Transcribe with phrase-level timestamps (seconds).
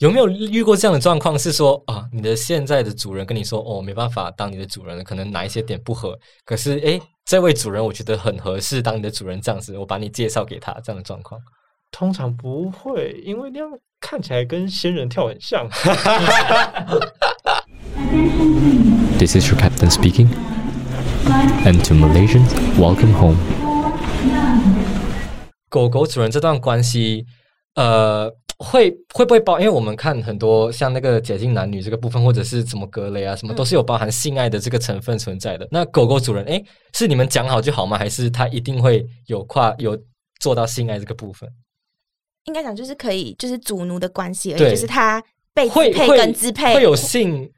[0.00, 1.38] 有没有遇过这样的状况？
[1.38, 6.18] 是说啊，你的现在的主人跟你说，哦，没办法当你的主人了，可能哪一些点不合。
[6.46, 11.38] 可是，诶，这位主人我觉得很合适当你的主人，这样子，我把你介绍给他，这样的状况。
[11.90, 13.68] 通常不会，因为那样
[14.00, 15.68] 看起来跟仙人跳很像。
[19.18, 20.28] This is your captain speaking.
[21.66, 22.48] And to Malaysians,
[22.78, 23.36] welcome home.
[25.68, 27.26] 狗狗主人这段关系，
[27.74, 28.32] 呃，
[28.62, 29.58] 会会不会包？
[29.58, 35.66] 因为我们看很多像那个解禁男女这个部分，或者是什么格雷啊，什么都是有包含性爱的这个成分存在的。
[35.70, 36.62] 那狗狗主人，哎，
[36.92, 37.96] 是你们讲好就好吗？
[37.96, 39.98] 还是他一定会有跨有
[40.40, 41.48] 做到性爱这个部分？
[42.44, 45.22] 应该讲就是可以，就是主奴的关系而已，对就是他
[45.54, 47.50] 被支配跟支配会有性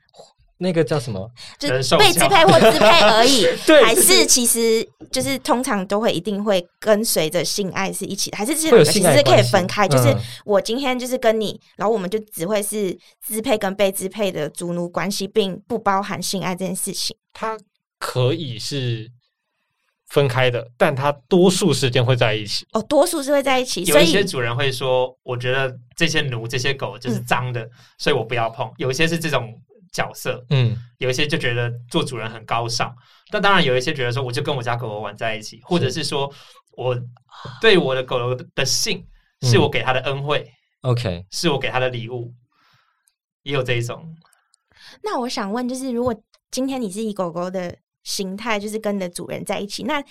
[0.62, 1.28] 那个叫什么？
[1.58, 17.16] 就是被支配或支配而已 对，还是其实就是通常都会一定会跟随着性爱是一起的，还是这会有两个其实是可以分开，就是嗯我今天就是跟你，然后我们就只会是支配跟被支配的主奴关系，并不包含性爱这件事情。
[17.32, 17.58] 它
[17.98, 19.10] 可以是
[20.08, 22.66] 分开的，但它多数时间会在一起。
[22.72, 28.70] 哦，多数是会在一起，有所以一些主人会说，我觉得这些奴、这些狗就是脏的，所以我不要碰。
[28.76, 29.54] 有一些是这种
[29.92, 32.94] 角色，嗯，有一些就觉得做主人很高尚，
[33.30, 36.32] 但当然有一些觉得说，我就跟我家狗狗玩在一起，或者是说
[36.76, 36.98] 我
[37.60, 39.06] 对我的狗狗的性
[39.42, 42.32] 是我给它的恩惠，OK，是我给它的礼物，
[43.42, 44.16] 也有这一种。
[45.02, 46.14] 那我想问，就是如果
[46.50, 50.02] 今天你是以狗狗的形态，就是跟你的主人在一起，那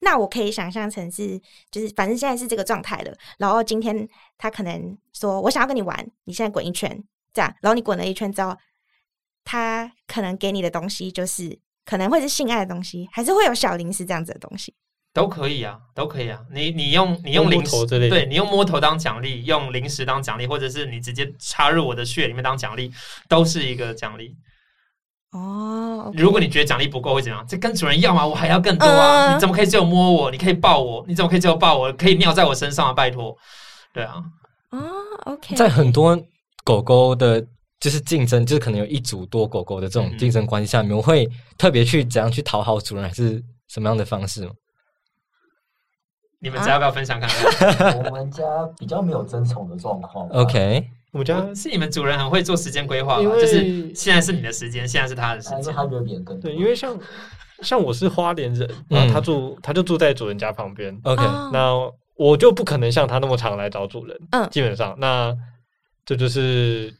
[0.00, 3.12] 那我可以想象成是，就是反正现在是这个状态了。
[3.38, 8.56] 然后今天他可能说我想要跟你玩，你现在滚一圈，这样，然后你滚了一圈之后，
[9.44, 14.74] 他可能给你的东西就是可能会是性爱的东西，还是会有小零食这样子的东西。
[15.12, 16.38] 都可以啊，都可以啊。
[16.52, 22.92] 你你用你用用零食摸头之类的对你用摸头当奖励，用零食当奖励，或者是你直接插入我的血里面当奖励，
[23.28, 24.36] 都是一个奖励。
[25.32, 27.44] 哦如果你觉得奖励不够会怎样？
[27.48, 28.26] 这跟主人要吗？
[28.26, 29.32] 我还要更多啊！
[29.32, 30.30] 嗯你怎么可以只有摸我？
[30.30, 31.04] 你可以抱我？
[31.08, 31.92] 你怎么可以只有抱我？
[31.92, 32.92] 可以尿在我身上啊！
[32.92, 33.36] 拜托，
[33.92, 34.22] 对啊，
[34.70, 34.80] 哦
[35.24, 36.20] ，OK，在很多
[36.64, 37.44] 狗狗的，
[37.80, 44.52] 就是竞争，就是可能有一组多狗狗的这种嗯竞争关系下，你们会特别去怎样去讨好主人，还是什么样的方式吗？
[46.42, 47.98] 你们家要不要分享看看？
[48.04, 48.44] 我们家
[48.78, 50.26] 比较没有争宠的状况。
[50.28, 50.82] OK，
[51.12, 53.22] 我们家是你们主人很会做时间规划吧？
[53.22, 55.74] 因为就是现在是你的时间，现在是他的时间。
[55.74, 56.98] 他有点更多对，因为像
[57.62, 61.74] 像我是花莲人，嗯然后他住他就住在主人家旁边，OK，、哦那
[62.16, 65.36] 我就不可能像他那么常来找主人，嗯基本上那
[66.06, 66.90] 这就是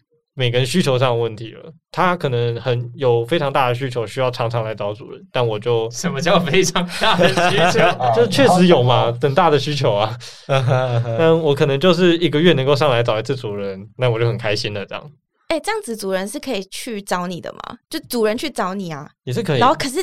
[0.41, 1.71] 每个人需求上的问题了。
[1.93, 7.85] 他可能很有非常大的需求，需要常常来找主人，但我就 什么叫非常大的需求？
[8.01, 10.17] 啊这确实有嘛，好很大的需求啊。
[10.47, 14.87] 嗯 我可能就是一个月能够上来找一次主人，那我就很开心了。
[14.87, 15.11] 这样
[15.49, 17.61] 哎、这样子主人是可以去找你的吗？
[17.91, 19.69] 就主人去找你啊，也是可以然。
[19.69, 19.97] 后可是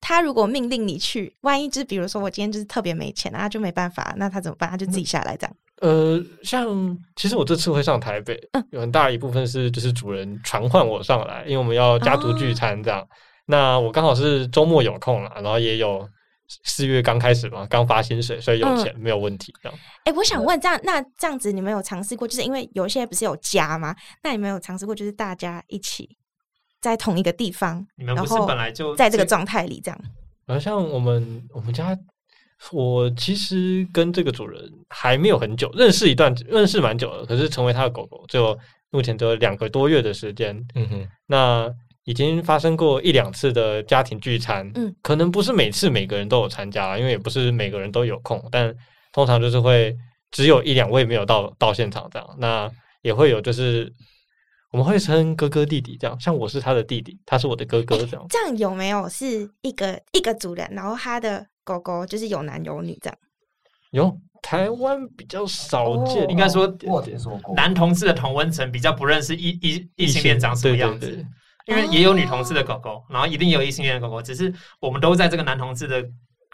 [0.00, 4.70] 他如果命令你去，万一就是比如说我今天就是特别没钱，那他就没办法，那他怎么办？
[4.70, 5.56] 他就自己下来这样。
[5.82, 13.04] 呃，像其实我这次会上台北，嗯有很大一部分是就是主人传唤我上来，因为我们要家族聚餐这样。
[13.46, 16.08] 那我刚好是周末有空了，然后也有
[16.64, 19.76] 四月刚开始嘛，刚发薪水，所以有嗯钱、没有问题这样。
[20.04, 22.28] 哎、我想问，这样那这样子你们有尝试过？
[22.28, 23.92] 就是因为有些不是有家吗？
[24.22, 26.08] 那你们有尝试过，就是大家一起
[26.80, 30.00] 在同一个地方，你们不是然后本来就在这个状态里这样？
[30.46, 31.98] 然后像我们我们家，
[32.70, 38.56] 我其实跟这个主人还没有很久，认识一段认识蛮久了，可是成为他的狗狗，就
[38.90, 40.56] 目前只有两个多月的时间。
[40.74, 41.68] 嗯哼，那
[42.04, 48.74] 已经发生过一两次的家庭聚餐，嗯，可能不是每次每个人都有参加，因为也不是每个人都有空，但
[49.12, 49.96] 通常就是会
[50.30, 52.70] 只有一两位没有到到现场这样，那
[53.02, 53.92] 也会有就是
[54.72, 63.18] 我们会称哥哥弟弟这样，像我是他的弟弟，他是我的哥哥这样，这样有没有是一个一个主人，然后他的狗狗就是有男有女这样？
[63.90, 66.66] 有台湾比较少见，应该说。
[67.54, 71.24] 男同志的同温层比较不认识异异异性恋长什么样子，
[71.66, 76.02] 因为也有女同志的狗狗，然后一定有异性恋的狗狗，只是我们都在这个男同志的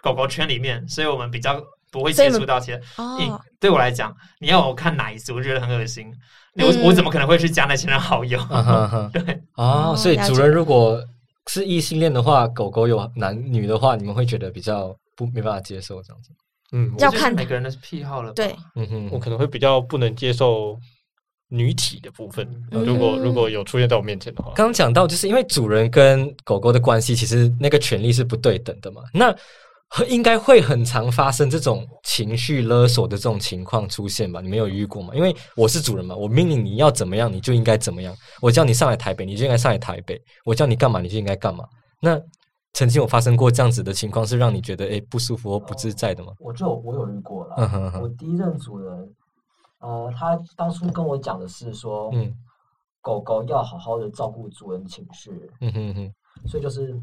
[0.03, 1.59] 狗狗圈里面，所以我们比较
[1.91, 2.77] 不会接触到其他。
[3.17, 6.07] 你哦，对我来讲，你要我看哪一只，我觉得很恶心。
[6.55, 8.37] 我、嗯我怎么可能会去加那些人好友？
[9.13, 11.01] 对，哦，哦所以主人如果
[11.49, 16.29] 是异性恋的话，狗狗有男女的话，你们会觉得比较不没办法接受这样子。
[16.71, 18.33] 嗯，我要就是看每个人的癖好了吧。
[18.35, 20.77] 对，嗯哼，我可能会比较不能接受
[21.47, 29.01] 女体的部分，嗯如果如果有出现在我面前的话，刚刚讲到，就是因为主人跟狗狗的关系，其实那个权利是不对等的嘛。
[29.11, 29.37] 那很
[30.07, 34.39] 应该会很常发生这种情绪勒索的这种情况出现吧？
[34.39, 35.13] 你没有遇过吗？
[35.15, 38.15] 因为我是主人嘛，我命令你要怎么样，你就应该怎么样。
[38.41, 40.15] 我叫你上来台北，你就应该上来台北；
[40.45, 41.65] 我叫你干嘛，你就应该干嘛。
[42.01, 42.19] 那
[42.73, 46.31] 曾经有发生过这样子的情况，是让你觉得诶不舒服或不自在的吗？
[46.39, 47.55] 我就我有遇过了。
[47.57, 49.15] 嗯哼哼我第一任主人，
[49.79, 52.31] 呃，他当初跟我讲的是说，嗯
[53.01, 55.31] 狗狗要好好的照顾主人情绪，
[55.61, 56.13] 嗯哼哼，
[56.47, 56.93] 所以就是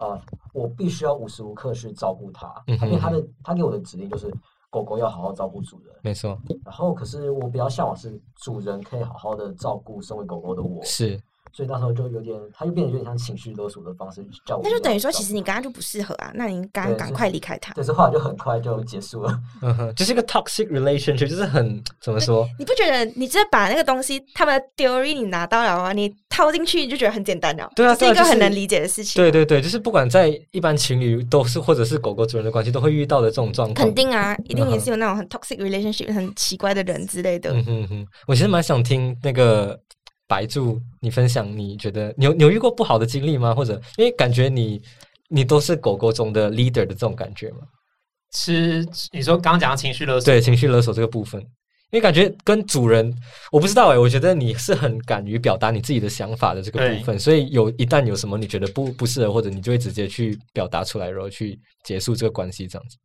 [0.00, 0.20] 呃，
[0.52, 4.28] 我必须要无时无刻去照顾它，嗯因为它的它给我的指令就是
[4.70, 5.94] 狗狗要好好照顾主人。
[6.02, 11.20] 没错，然后，可是我比较向往是主人可以好好的照顾身为狗狗的我，是
[11.52, 14.62] 所以那时候就有点，他就变得有点像情绪勒索的方式叫我。
[14.64, 17.72] 那就等于说，其实你刚刚就不适合啊，那你赶对赶快离开他。
[17.74, 19.40] 对，这话就很快就结束了。
[19.62, 22.48] 嗯哼，就是一个 toxic relationship，就是很怎么说？
[22.58, 25.92] 你不觉得你直接把那个东西，他们的 theory 你拿到了吗？
[25.92, 29.20] 你套进去你就觉得很简单了，对啊是一个很能理解的事情。
[29.20, 33.86] 对对对，就是不管在一般情侣都是，或者是狗狗主人的关系，都会遇到的这种状况。
[33.86, 37.52] 肯定啊，一定也是有那种很 toxic relationship、很奇怪的人之类的。
[37.52, 39.78] 嗯哼哼，我其实蛮想听那个
[40.30, 43.52] 白住你分享，你觉得你有你有遇过不好的经历吗？
[43.52, 44.80] 或者因为感觉你
[45.28, 47.58] 你都是狗狗中的 leader 的这种感觉吗？
[48.32, 51.40] 是，你说刚刚讲到情绪勒索，对，情绪勒索这个部分，
[51.90, 53.12] 因为感觉跟主人，
[53.50, 62.96] 我不知道哎、我觉得你是很敢于表达你自己的想法的这个部分，所以有一旦有什么你觉得不不适合，或者你就会直接去表达出来，然后去结束这个关系，这样子。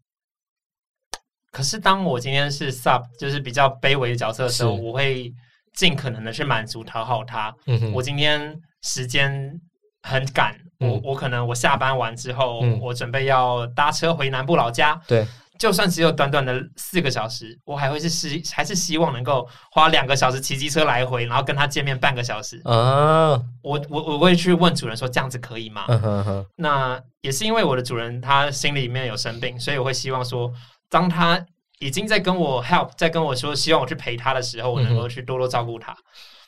[1.51, 5.33] 可是当我今天是 sub，就是比较卑微的角色的时候，我会
[5.75, 7.53] 尽可能的去满足讨好他。
[7.67, 9.59] 嗯，我今天时间
[10.01, 11.01] 很赶，我嗯。
[11.03, 12.79] 我可能我下班完之后，嗯。
[12.79, 15.25] 我准备要搭车回南部老家，对，
[15.57, 22.61] 就算只有短短的四个小时，我还会是希还是希望能够花两个小时骑机车来回，然后跟他见面半个小时。
[22.65, 25.85] 啊，我我我会去问主人说这样子可以吗？
[25.87, 30.51] 嗯哼哼，那也是因为我的主人他心里面有生病，所以我会希望说，
[30.89, 31.43] 当他
[31.85, 35.95] 已经在跟我 help，在跟我说希望我去陪他的时候，我能够去多多照顾他。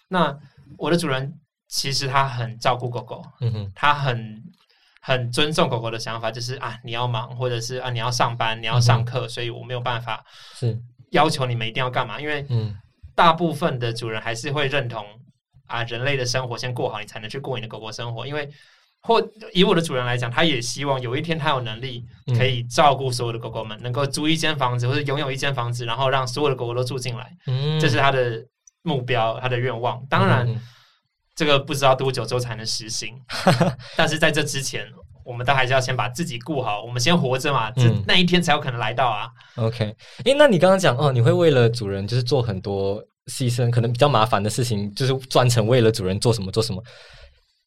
[0.10, 0.36] 那
[0.78, 1.34] 我的主人
[1.68, 4.44] 其实他很照顾狗狗，嗯哼，他很
[5.02, 10.26] 很尊重狗狗的想法，就是啊你要忙，或者是啊你要上班，你要上课，所以我没有办法
[10.56, 10.80] 是，
[11.12, 12.76] 要求你们一定要干嘛，因为嗯。
[13.16, 15.04] 大部分的主人还是会认同
[15.66, 18.28] 啊，人类的生活先过好，你才能去过你的狗狗生活。
[18.28, 18.48] 因为
[19.08, 28.46] 或以我的主人来讲，他也希望有一天他有能力嗯可以照顾所有的狗狗们，能够租一间房子或者拥有一间房子，然后让所有的狗狗都住进来，嗯，这是他的
[28.84, 30.06] 目标，他的愿望。
[30.10, 30.62] 当然，嗯
[31.34, 33.16] 这个不知道多久之后才能实行，
[33.96, 34.86] 但是在这之前。
[35.28, 39.28] 我们都还是要先把自己顾好，我们先活着嘛，这嗯那一天才有可能来到啊。
[39.58, 39.94] OK，
[40.24, 46.82] 诶，那你刚刚讲哦，你会为了主人就是做很多牺牲，可能比较麻烦的事情，就是专程为了主人做什么做什么。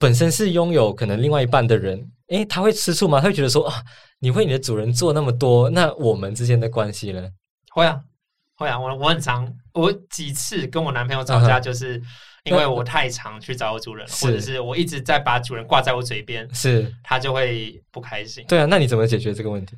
[0.01, 3.21] 本身是拥有可能另外一半的人，诶，他会吃醋吗？
[3.21, 3.83] 他会觉得说啊，
[4.19, 7.29] 你为你的主人做那么多，那我们之间的关系呢？
[7.71, 8.01] 会啊，
[8.57, 12.01] 会啊，我我很常，我几次跟我男朋友吵架，就是
[12.45, 18.43] 因为我太常去找我主人，或者是我一直在把主人挂在我嘴边，是，他就会不开心。
[18.49, 19.77] 对啊，那你怎么解决这个问题？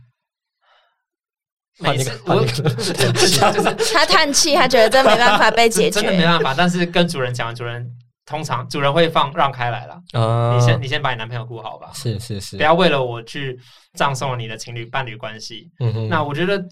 [1.80, 2.44] 换每次我
[3.92, 6.22] 他叹气，他觉得这没办法被解真的没。
[6.22, 7.90] 办法，但是跟主人讲，主人
[8.24, 10.02] 通常主人会放让开来了。
[10.12, 13.58] 啊，你先你先把你男朋友顾好吧，是是是，不要为了我去
[13.94, 15.70] 葬送了你的情侣伴侣关系。
[15.80, 16.64] 嗯哼，那我觉得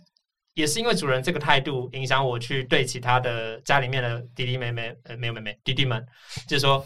[0.54, 6.04] 也是因为主人这个态度，影响我去对其他的家里面的弟弟妹妹呃没有妹妹弟弟们，
[6.46, 6.84] 就是说，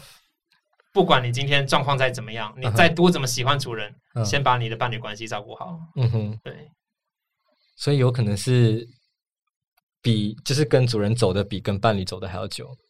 [0.93, 4.25] 不管你今天状况再怎么样，你再多怎么喜欢主人，嗯。
[4.25, 5.77] 先把你的伴侣关系照顾好。
[5.95, 6.71] 嗯哼，对，
[7.75, 8.87] 所以有可能是
[10.01, 12.67] 比就是跟主人走的比跟伴侣走的还要久。
[12.67, 12.84] 的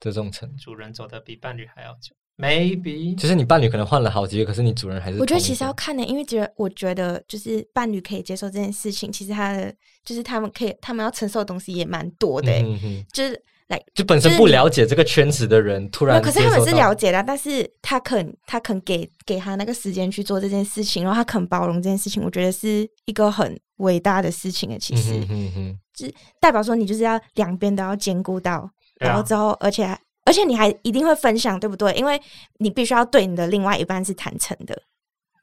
[0.00, 0.54] 这种程度。
[0.58, 9.72] 主人走的比伴侣还要久，maybe 就是你伴侣可能换了好几个，可是你主人还是我觉得其实要看呢、因为觉得我觉得就是伴侣可以接受这件事情，其实他的
[10.04, 13.80] 就是他们可以他们要承受的东西也蛮多的、欸，嗯哼哼就是来。
[13.94, 24.78] 就本身不了解这个圈子的人，突然可是他们是了解的，但是他肯他肯给给他那个时间去做这件事情，然后他肯包容这件事情，我觉得是一个很伟大的事情诶。
[24.78, 25.78] 其实、嗯哼哼哼
[26.40, 28.68] 代表说你就是要两边都要兼顾到，
[29.08, 31.92] 然后之后而且还而且你还一定会分享，对不对？
[31.94, 32.20] 因为
[32.58, 34.82] 你必须要对你的另外一半是坦诚的。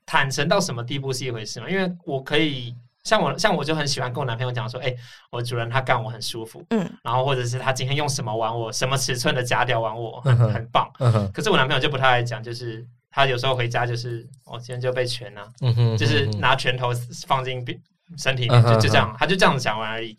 [0.05, 2.73] 坦诚到什么地步是一回事嘛，因为我可以
[3.03, 4.95] 像我像我就很喜欢跟我男朋友讲说，哎、
[5.31, 10.89] 我主人他干我很舒服，嗯，然后或者是他今天用什么玩我，什么尺寸的夹条玩我，很嗯很棒。
[10.99, 16.93] 嗯可是我男朋友就不太爱讲，就是他有时候回家就是我、今天就被拳啊，嗯哼，就是拿拳头
[17.25, 17.81] 放进身
[18.17, 20.15] 身体里面，嗯就就这样，他就这样子讲完而已。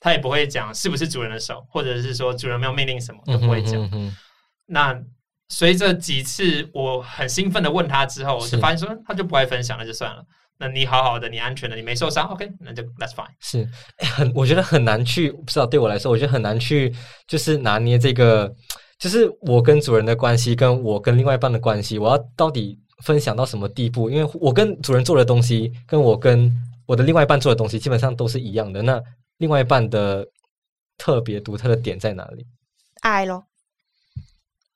[0.00, 3.74] 他也不会讲是不是主人的手，或者是说主人没有命令什么都不会讲。
[3.74, 4.16] 嗯哼哼
[4.66, 4.98] 那
[5.48, 10.24] 随着几次我很兴奋的问他之后，我就发现说他就不爱分享，那就算了。
[10.58, 13.30] 那你好好的，你安全的，你没受伤，OK，那就 That's fine。
[13.40, 13.66] 是
[13.96, 16.94] 哎很，我觉得很难去，不知道对我来说，我觉得很难去，
[17.26, 18.54] 就是拿捏这个，
[18.98, 24.10] 就是我跟主人的关系，跟我跟另外一半的关系，我要到底分享到什么地步？
[24.10, 26.52] 因为我跟主人做的东西，跟我跟
[26.86, 28.82] 我的另外一半做的东西，基本上都是一样的。
[28.82, 29.02] 那
[29.40, 30.26] 另外一半的
[30.96, 32.46] 特别独特的点在哪里？
[33.00, 33.46] 爱咯。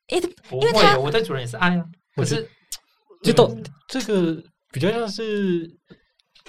[0.08, 2.48] 诶，不会因为他，我的主人也是爱啊，可是
[3.22, 4.42] 就都嗯这个
[4.72, 5.70] 比较像是，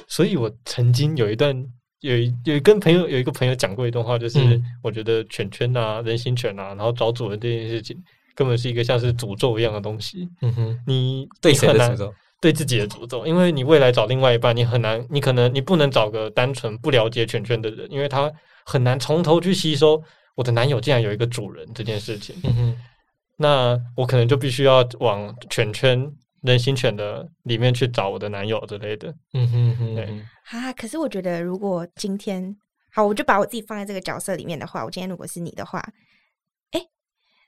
[0.07, 1.53] 所以我曾经有一段
[2.00, 8.01] 有一有一跟朋友有一个朋友讲过一段话，就是、嗯我觉得犬圈啊、人形犬啊，然后找主人这件事情，
[8.34, 10.29] 根本是一个像是诅咒一样的东西。
[10.41, 12.13] 嗯哼，你对谁的诅咒？
[12.42, 18.32] 对自己的诅咒，因为你未来找另外一半，你很难，你可能你不能找个单纯不了解犬圈的人，因为他
[18.65, 20.01] 很难从头去吸收
[20.36, 22.36] 我的男友竟然有一个主人这件事情。
[22.44, 22.77] 嗯哼，
[23.38, 26.12] 那我可能就必须要往犬圈、
[26.42, 29.13] 人形犬的里面去找我的男友之类的。
[29.34, 32.56] 嗯哼哼，对嗯啊，可是我觉得，如果今天
[32.92, 35.84] 好，我就把我自己放在这个角色里面的话，我今天如果是你的话，
[36.72, 36.82] 哎，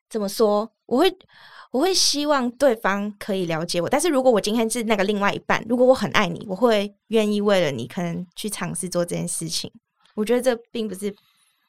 [0.09, 0.71] 怎么说？
[0.87, 1.13] 我会
[1.71, 9.71] 我会希望对方可以了解我，但是如果我今天是那个另外一半，如果我很爱你，我会愿意为了你可能去尝试做这件事情。
[10.15, 11.11] 我觉得这并不是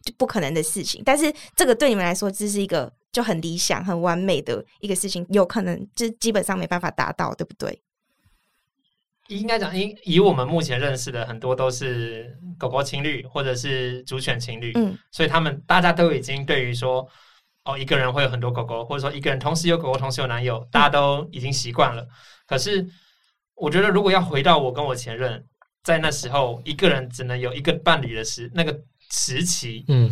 [0.04, 7.82] 就不可能的事情，但是这个对你们来说，这是一个就很理想、很完美的一个事情，有可能就是基本上没办法达到，对不对？
[9.28, 17.06] 应该讲，以以我们目前认识的很多都是狗狗情侣或者是主犬情侣，嗯所以他们大家都已经对于说，
[17.68, 22.02] 哦，一个人会有很多狗狗，或者说一个人同时有狗狗，同时有男友，大家都已经习惯了。
[22.46, 22.88] 可是
[23.54, 25.46] 我觉得，如果要回到我跟我前任
[25.82, 28.74] 在那时候，一个人只能有一个伴侣的时那个
[29.10, 30.10] 时期，嗯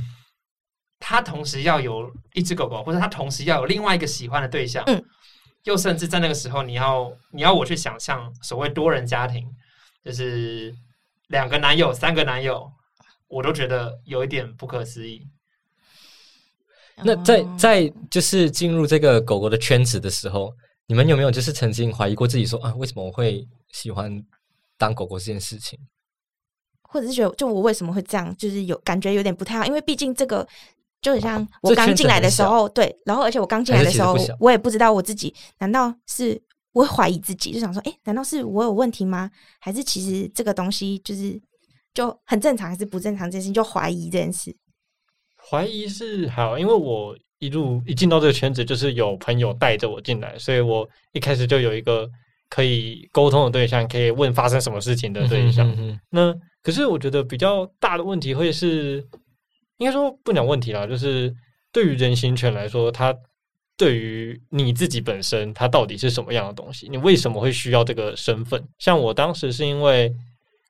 [1.00, 5.02] 他同时要有一只狗狗，或者他同时要有另外一个喜欢的对象，嗯，
[5.64, 9.46] 又甚至在那个时候，你要你要我去想象所谓多人家庭，
[10.04, 10.74] 就是
[11.28, 12.70] 两个男友、三个男友，
[13.28, 15.26] 我都觉得有一点不可思议。
[17.04, 20.52] 那在哦在就是进入这个狗狗的圈子的时候，
[20.86, 24.24] 你们有没有就是曾经怀疑过自己说啊，为什么我会喜欢
[24.78, 25.78] 当狗狗这件事情？
[26.82, 30.46] 或者是觉得，就我为什么会这样，就是有感觉有点不太好，因为毕竟这个
[31.02, 36.40] 就很像我刚进来的时候，对，然后而且我刚进来的时候我也不知道我自己，难道是
[36.72, 39.30] 我会怀疑自己，就想说，哎，难道是我有问题吗？
[39.58, 41.38] 还是其实这个东西就是
[41.92, 44.56] 就很正常，还是不正常这件事情，就怀疑这件事。
[45.48, 52.08] 怀疑是好，因为我一路一进到这个圈子，就是有朋友带着我进来，所以我一开始就有一个
[52.48, 55.70] 可以沟通的对象，可以问发生什么事情的对象。
[55.72, 59.06] 嗯哼那可是我觉得比较大的问题会是，
[59.78, 61.32] 应该说不讲问题啦，就是
[61.70, 63.14] 对于人形犬来说，它
[63.76, 66.88] 对于你自己本身，它到底是什么样的东西？
[66.90, 68.60] 你为什么会需要这个身份？
[68.78, 70.12] 像我当时是因为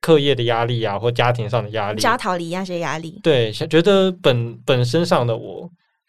[0.00, 3.18] 课业的压力啊，或家庭上的压力，就要逃离那些压力。
[3.22, 5.68] 对，想觉得本本身上的我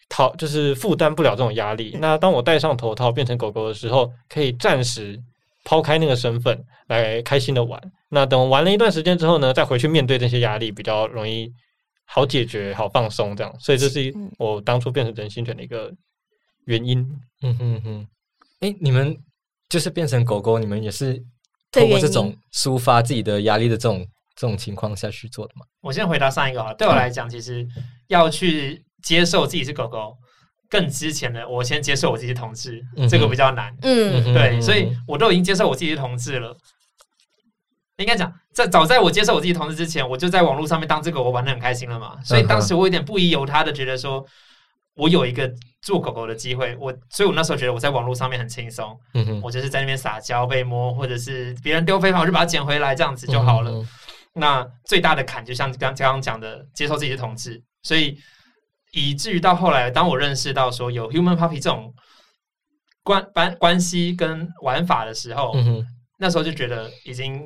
[0.10, 1.98] 逃就是负担不了这种压力。
[2.00, 5.20] 那当我戴上头套变成狗狗的时候，可以暂时
[5.64, 7.82] 抛开那个身份来开心的玩。
[8.10, 11.52] 那等玩了一段时间之后呢，再回去面对这些压力，比较容易
[12.06, 13.54] 好解决、好放松这样。
[13.60, 15.92] 所以这是嗯我当初变成人形犬的一个
[16.66, 17.00] 原因。
[17.42, 18.08] 嗯哼哼，
[18.62, 19.18] 哎，你们
[19.68, 21.22] 就是变成狗狗，你们也是
[21.80, 24.06] 的原因透过这种抒发自己的压力的这种
[24.36, 25.66] 这种情况下去做的吗？
[25.82, 27.68] 我先回答上一个啊，对我来讲，其实
[28.08, 30.16] 要去接受自己是狗狗，
[30.70, 33.76] 更之前的我先接受我自己是同志，这个比较难。
[33.82, 36.56] 嗯哼对，所以我都已经接受我自己是同志了。
[37.98, 42.16] 应该讲，在早在我接受我自己同志之前，我就在网络上面当这个我玩的很开心了嘛。
[42.24, 44.24] 所以当时我有点不疑有他的觉得说，
[44.98, 45.50] 我有一个
[45.82, 53.72] 做狗狗的机会，我所以我那时候觉得我在网络上面很轻松，嗯哼，我就是在那边撒娇被摸，或者是别人丢飞盘我就把它捡回来，这样子就好了。
[53.72, 53.88] 嗯。
[54.34, 58.18] 那最大的坎就像刚刚刚讲的，接受自己的同志，所以
[58.92, 61.94] 以至于到后来，当我认识到说有 human puppy 这种
[63.04, 65.86] 关关关系跟玩法的时候，嗯哼，
[66.20, 67.42] 那时候就觉得已经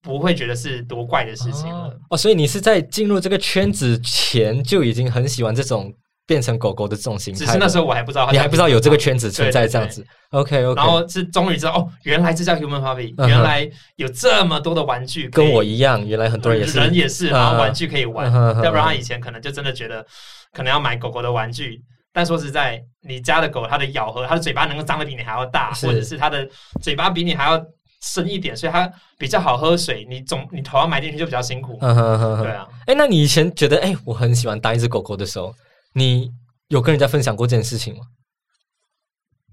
[0.00, 1.88] 不会觉得是多怪的事情了。
[1.88, 5.92] 哦哦，所以你是在进入这个圈子前就已经很喜欢这种
[6.26, 10.04] 变成狗狗的这种形态，只是那时候我还不知道你还不知道有这个圈子存在这样子。
[10.30, 20.04] OK OK，然后是终于知道哦，原来这叫 human puppy，、原来有这么多的玩具，跟我一样，原来很多人也是人也是，然后玩具可以玩，要不然他以前可能就真的觉得
[20.52, 21.82] 可能要买狗狗的玩具。
[22.14, 26.46] 但说实在，你家的狗它的咬合，它的嘴巴能够张的比你还要大，或者是它的
[26.82, 27.58] 嘴巴比你还要
[28.02, 28.86] 深一点，所以它
[29.18, 30.06] 比较好喝水。
[30.10, 31.78] 你总你头要埋进去就比较辛苦。
[31.80, 35.54] 嗯哼哼哼对啊，哎，那你以前觉得哎，我很喜欢当一只狗狗的时候，
[35.92, 36.30] 你
[36.68, 38.06] 有跟人家分享过这件事情吗？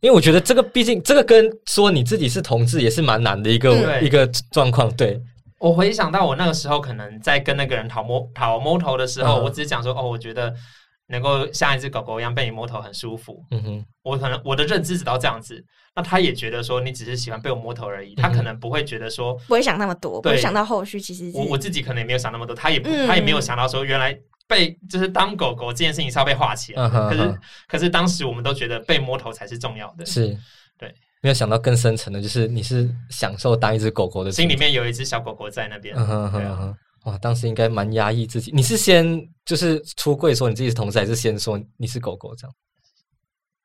[0.01, 4.05] 因为我觉得这个，毕竟这个跟说你自己是同志也是蛮难的一个、嗯。
[4.05, 4.89] 一个状况。
[4.95, 5.21] 对，
[5.59, 9.43] 我回想到我那个时候可能在跟那个人讨摸讨摸头的时候，嗯。
[9.43, 10.55] 我只是讲说哦，我觉得
[11.07, 13.43] 能够像一只狗狗一样被你摸头很舒服。
[13.51, 15.61] 嗯哼，我可能我的认知只到这样子，
[15.93, 23.05] 那他也觉得说你只是喜欢被我摸头而已，他可能不会觉得说不会想那么多，不会想到后续其实我我自己可能也没有想那么多，他也不、嗯。
[23.05, 24.17] 他也没有想到说原来
[24.49, 27.09] 被就是当狗狗这件事情是要被画起来的。
[27.09, 30.35] 可是可是当时我们都觉得被摸头才是重要的，是，
[30.77, 35.95] 对，没有想到更深层的，就是你是享受当一只狗狗的心里，面有一只小狗狗在那边。
[35.95, 38.51] 嗯哼哼哼，哇，当时应该蛮压抑自己。
[38.51, 42.55] 你是先就是出柜说你自己是同事，还是先说你是狗狗这样？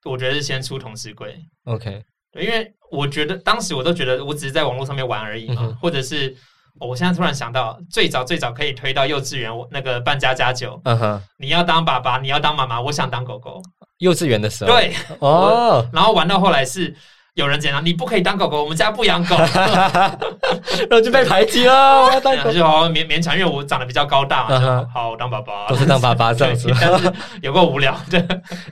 [0.04, 6.36] 我觉得是先出同事柜，？OK，对因为我觉得当时我都觉得我只是在网络上面玩而已嘛，嗯或者是、
[6.80, 13.62] 哦我现在突然想到，最早最早可以推到幼稚园，我那个扮家家酒，嗯哼，你要当爸爸，你要当妈妈，我想当狗狗，
[13.98, 16.92] 幼稚园的时候，，对，哦，然后玩到后来是
[17.34, 19.36] 有人讲，你不可以当狗狗，我们家不养狗
[20.90, 24.48] 然后就被排挤了，我要当狗然后，就好勉勉强，因为我长得比较高大
[24.92, 28.18] 好我当爸爸，都是当爸爸这样子 但是有够无聊的。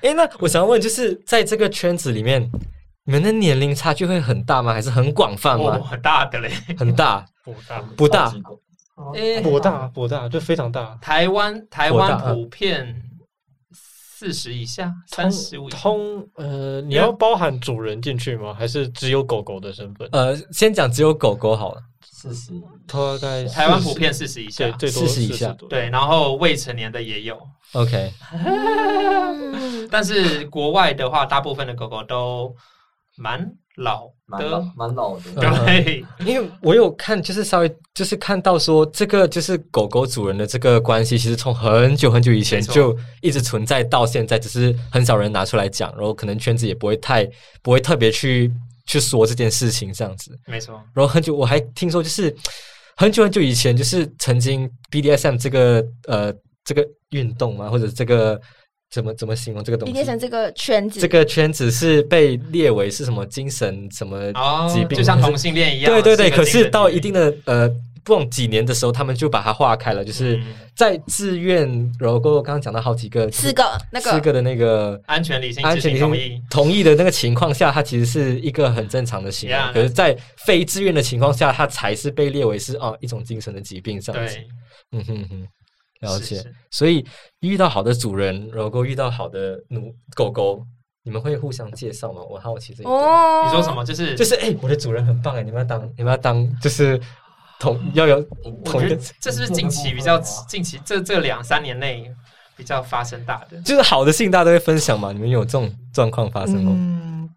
[0.03, 2.51] 哎，那我想问，就是在这个圈子里面，
[3.05, 4.73] 你们的年龄差距会很大吗？
[4.73, 5.81] 还是很广泛哦，吗？
[5.81, 6.51] 很大的嘞！
[6.79, 8.33] 很大， 不大，不大
[9.15, 10.97] 诶不大，不大，就非常大。
[11.01, 13.03] 台湾台湾普遍
[13.73, 15.69] 四十以下，三十五。
[15.71, 18.55] 通呃，你要包含主人进去吗？
[18.55, 20.09] 还是只有狗狗的身份？
[20.13, 21.83] 呃，先讲只有狗狗好了。
[22.05, 22.53] 四十，
[22.87, 27.37] 大概台湾普遍四十以下对，，最多四十以下多对，然后未成年的也有
[27.73, 32.55] ，OK，嗯但是国外的话，大部分的狗狗都
[33.17, 33.41] 蛮
[33.77, 34.07] 老
[34.39, 35.23] 的，蛮老的。
[35.37, 47.29] 嗯 对，因为我有看，就是稍微就是看到说，这个就是狗狗主人的这个关系，其实从很久很久以前就一直存在到现在，只是很少人拿出来讲，然后可能圈子也不会太
[47.63, 48.53] 不会特别去
[48.87, 50.39] 去说这件事情这样子。
[50.47, 52.35] 没错，然后很久我还听说，就是
[52.97, 56.33] 很久很久以前，就是曾经 BDSM 这个呃
[56.65, 58.41] 这个运动嘛，或者这个
[58.93, 59.93] 怎么怎么形容这个东西？
[59.93, 67.69] 变成这个圈子，这个圈子是被列为是什么精神什么哦疾，病，就像同性恋一样，对对对，可是到一定的呃，
[68.05, 70.55] 不懂几年的时候，他们就把它划开了，就是嗯。
[70.75, 74.11] 在自愿，然后刚刚讲到好几个，四个那个。
[74.11, 79.55] 四个的那个安全理性安知全理性同意，同意的那个情况下，它其实是一个很正常的行为。
[79.55, 84.39] Yeah，可是，在非自愿的情况下，它才是被列为是哦一种精神的疾病这样子。
[84.93, 85.47] 嗯哼哼，
[86.03, 86.37] 了解。
[86.37, 87.05] 是是所以
[87.41, 90.65] 遇到好的主人，然后遇到好的奴狗狗，
[91.03, 92.23] 你们会互相介绍吗？
[92.29, 92.95] 我好奇这一点。
[92.95, 93.85] 哦，你说什么？
[93.85, 97.01] 就是就是哎、我的主人很棒哎，你们要当你们要当就是
[97.59, 102.11] 同要有我同一个觉得，这是不是近期比较 近期这这两三年内
[102.57, 103.61] 比较发生大的？
[103.63, 105.13] 就是好的事情大家都会分享嘛。
[105.13, 106.73] 你们有这种状况发生吗？
[106.75, 107.31] 嗯，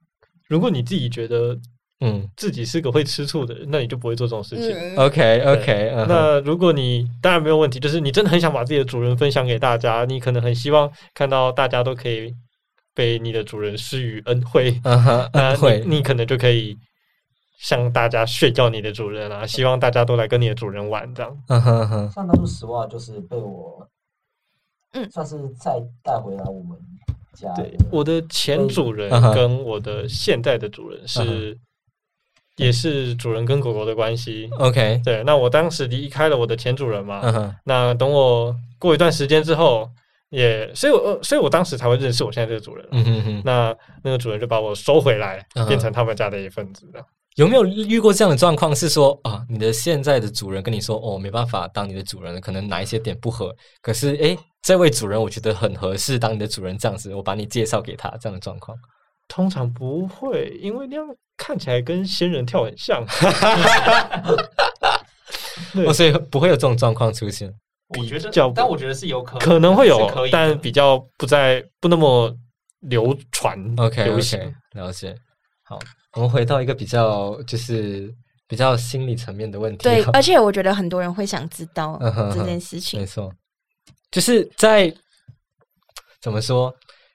[0.47, 1.57] 如果你自己觉得
[2.01, 2.29] 嗯。
[2.35, 4.75] 自己是个会吃醋的人，那你就不会做这种事情。
[4.77, 4.95] 嗯。
[4.97, 6.07] OK OK，嗯哼。
[6.07, 12.33] 那如果你当然没有问题，就是你真的很想把自己的主人分享给大家，你可能很希望看到大家都可以
[12.93, 15.79] 被你的主人施予恩惠，嗯哼 那嗯会。
[15.85, 16.77] 你你可能就可以
[17.59, 21.37] 向大家炫耀你的主人啊，希望大家都来跟你的主人玩这样。
[21.47, 22.11] 嗯哼嗯哼。
[22.11, 23.87] 像当初实话就是被我，
[24.93, 25.09] 嗯。
[25.09, 26.77] 算是再带回来我们
[27.33, 27.53] 家。
[27.53, 31.57] 对，我的前主人跟我的现在的主人嗯是，
[32.57, 34.49] 也是主人跟狗狗的关系。
[34.59, 39.89] OK 对，那我当时离开了我的前主人嘛，嗯哼那等我过一段时间之后，
[40.29, 42.87] 也，所以我，呃所以我当时才会认识我现在这个主人。
[42.91, 47.03] 嗯哼哼，那那个主人就把我收回来，嗯变成他们家的一份子的。
[47.35, 48.73] 有没有遇过这样的状况？
[48.73, 53.53] 是说啊，你的现在的主人跟你说哦，没办法当你的主人了，可能哪一些点不合。
[53.81, 58.77] 可是诶，这位主人我觉得很合适当你的主人，这样子我把你介绍给他，这样的状况。
[59.27, 61.05] 通常不会，因为那样
[61.37, 63.05] 看起来跟仙人跳很像。
[65.73, 67.53] 对哦，所以不会有这种状况出现。
[67.97, 72.35] 我觉得但我觉得是有可能，可能会有但比较不在不那么
[72.81, 74.39] 流传 OK 流行。
[74.39, 75.15] OK，了解。
[75.63, 75.79] 好，
[76.13, 78.13] 我们回到一个比较就是
[78.47, 79.83] 比较心理层面的问题。
[79.83, 81.97] 对，而且我觉得很多人会想知道
[82.33, 83.05] 这件事情没。
[83.05, 83.31] 错，
[84.11, 84.93] 就是在
[86.21, 86.73] 怎么说，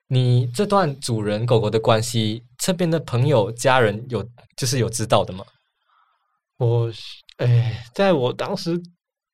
[0.08, 4.24] 你这段主人狗狗的关系，这边的朋友、家人有
[4.56, 5.44] 就是有知道的吗？
[6.58, 6.90] 我
[7.38, 8.80] 哎，在我当时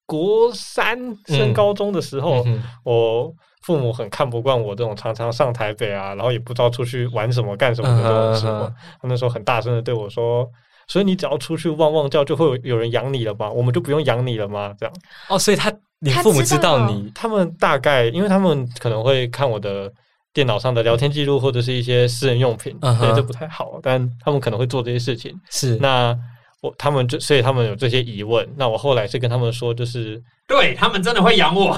[0.07, 2.47] 国三升嗯高中的时候，
[2.85, 10.49] 我父母很看不惯我这种常常上台北啊，然后也不知道出去玩什么干什么的这种生活，嗯他那时候很大声的对我说。
[10.89, 13.51] 所以你只要出去汪汪叫，就会有有人养你了吧？
[13.51, 14.73] 我们就不用养你了吗？
[14.79, 14.95] 这样，
[15.29, 19.93] 哦，所以他你父母知道你他们大概，因为他们可能会看我的
[20.37, 23.81] 电脑上的聊天记录，或者是一些私人用品，嗯哼所以这不太好。
[23.83, 25.33] 但他们可能会做这些事情。
[25.51, 26.15] 是那
[26.61, 28.47] 我他们就所以他们有这些疑问。
[28.55, 31.75] 那我后来是跟他们说，就是对他们真的会养我，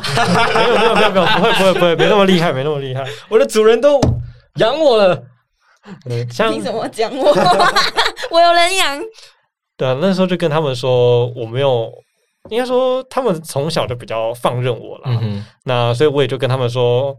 [0.57, 3.07] 没有没有没有没有，不会不会不会，没那么厉害，没那么厉害。
[3.31, 4.01] 我的主人都
[4.57, 5.23] 养我了。
[6.11, 7.33] 嗯，像凭什么讲我？
[8.33, 9.01] 我有人养。
[9.77, 11.89] 对啊，那时候就跟他们说，我没有，
[12.51, 15.05] 应该说他们从小就比较放任我了。
[15.05, 17.15] 嗯哼，那所以我也就跟他们说，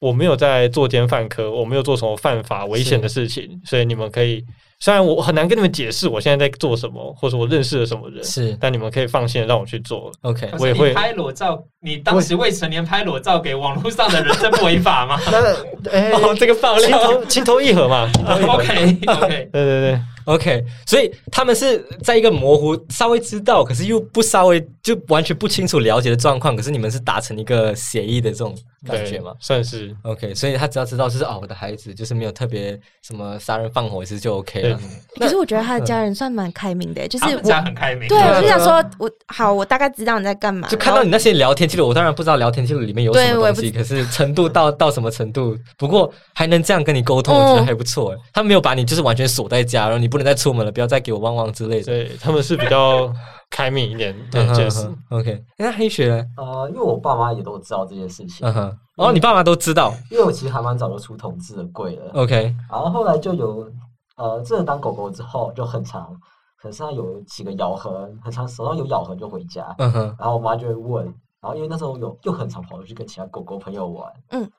[0.00, 4.42] 我没有在作奸犯科，我没有做什么犯法危险的事情，所以你们可以，
[4.80, 8.56] 虽然我很难跟你们解释我现在在做什么，或者我认识了什么人，是。
[8.58, 10.10] 但你们可以放心的让我去做。
[10.22, 10.94] OK 我也会。
[10.94, 15.20] 拍裸照，你当时未成年拍裸照给网络上的人，这不违法吗？
[15.30, 18.10] 那哎， 哦，这个爆情料投情投意合嘛。
[18.26, 28.54] ？OK OK，对对对，OK，所以他们是在一个模糊、稍微知道，可是又不稍微就完全不清楚了解的状况，可是你们是达成一个协议的这种
[28.86, 29.34] 感觉对吗？
[29.40, 34.78] 算是 OK，所以他只要知道就是哦，我的孩子就是没有特别什么杀人放火，其实就 OK 了。
[35.18, 38.08] 可是我觉得他的家人算蛮开明的，就是我家很开明。
[38.08, 45.58] 对，啊我就想说，我好，我大概知道你在干嘛，就看到你那些聊天记录，我当然不知道聊天记录里面有什么东西，可是程度到到什么程度？
[45.76, 48.12] 不过还能这样跟你沟通，我觉得嗯还不错。
[48.12, 51.84] 哎，他没有把你就是完全锁在家，然后你不能再出门了，不要再给我汪汪之类的。
[51.86, 53.12] 对他们是比较
[53.50, 54.82] 开明一点， 对，嗯确实。
[54.86, 56.24] 哼哼 OK，那黑雪呢？
[56.36, 58.46] 呃，因为我爸妈也都知道这件事情。
[58.46, 59.92] 嗯，哼，哦，你爸妈都知道。
[60.10, 63.70] 因为我其实还蛮早就出同志的柜了，OK，然后后来就有
[64.16, 66.14] 呃，真的当狗狗之后就很长，
[66.60, 71.04] 可能身上有几个咬痕，很长手上有咬痕就回家，嗯哼，然后我妈就会问，
[71.40, 74.50] 然后因为那时候有又很常跑出去跟其他狗狗朋友玩，嗯，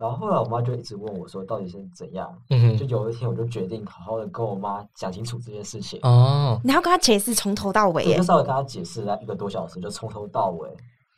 [0.00, 8.24] 然后后来我妈就一直问我说到底是怎样，嗯哼，就有一天我就决定好好的跟我妈讲清楚这件事情，哦，你要跟她解释从头到尾耶我就。
[8.24, 10.68] 稍微跟她解释了一个多小时，就从头到尾，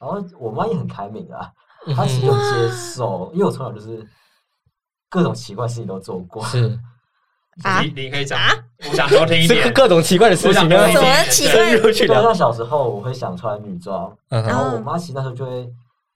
[0.01, 1.49] 然后我妈也很开明啊，
[1.87, 4.05] 嗯她其实就接受，因为我从小就是
[5.09, 6.77] 各种奇怪事情都做过， 是
[7.63, 8.41] 啊你你可以讲，
[8.91, 9.73] 我想多听一点。
[9.73, 10.89] 各种奇怪的事情什么多
[11.31, 12.17] 奇怪深入去聊。
[12.17, 15.71] 就像小时候我会想穿女装，然后我妈其实那时候就会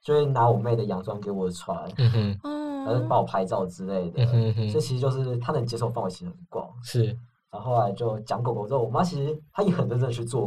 [0.07, 2.39] 就会拿我妹的洋装给我穿，嗯哼，
[2.87, 6.71] 然后哦，帮我拍照之类的嗯，这其实就是她能接受范围其实很广。
[6.85, 7.07] 是，
[7.51, 10.43] 然后后来就讲狗狗之后，我妈其实她也很认真地去做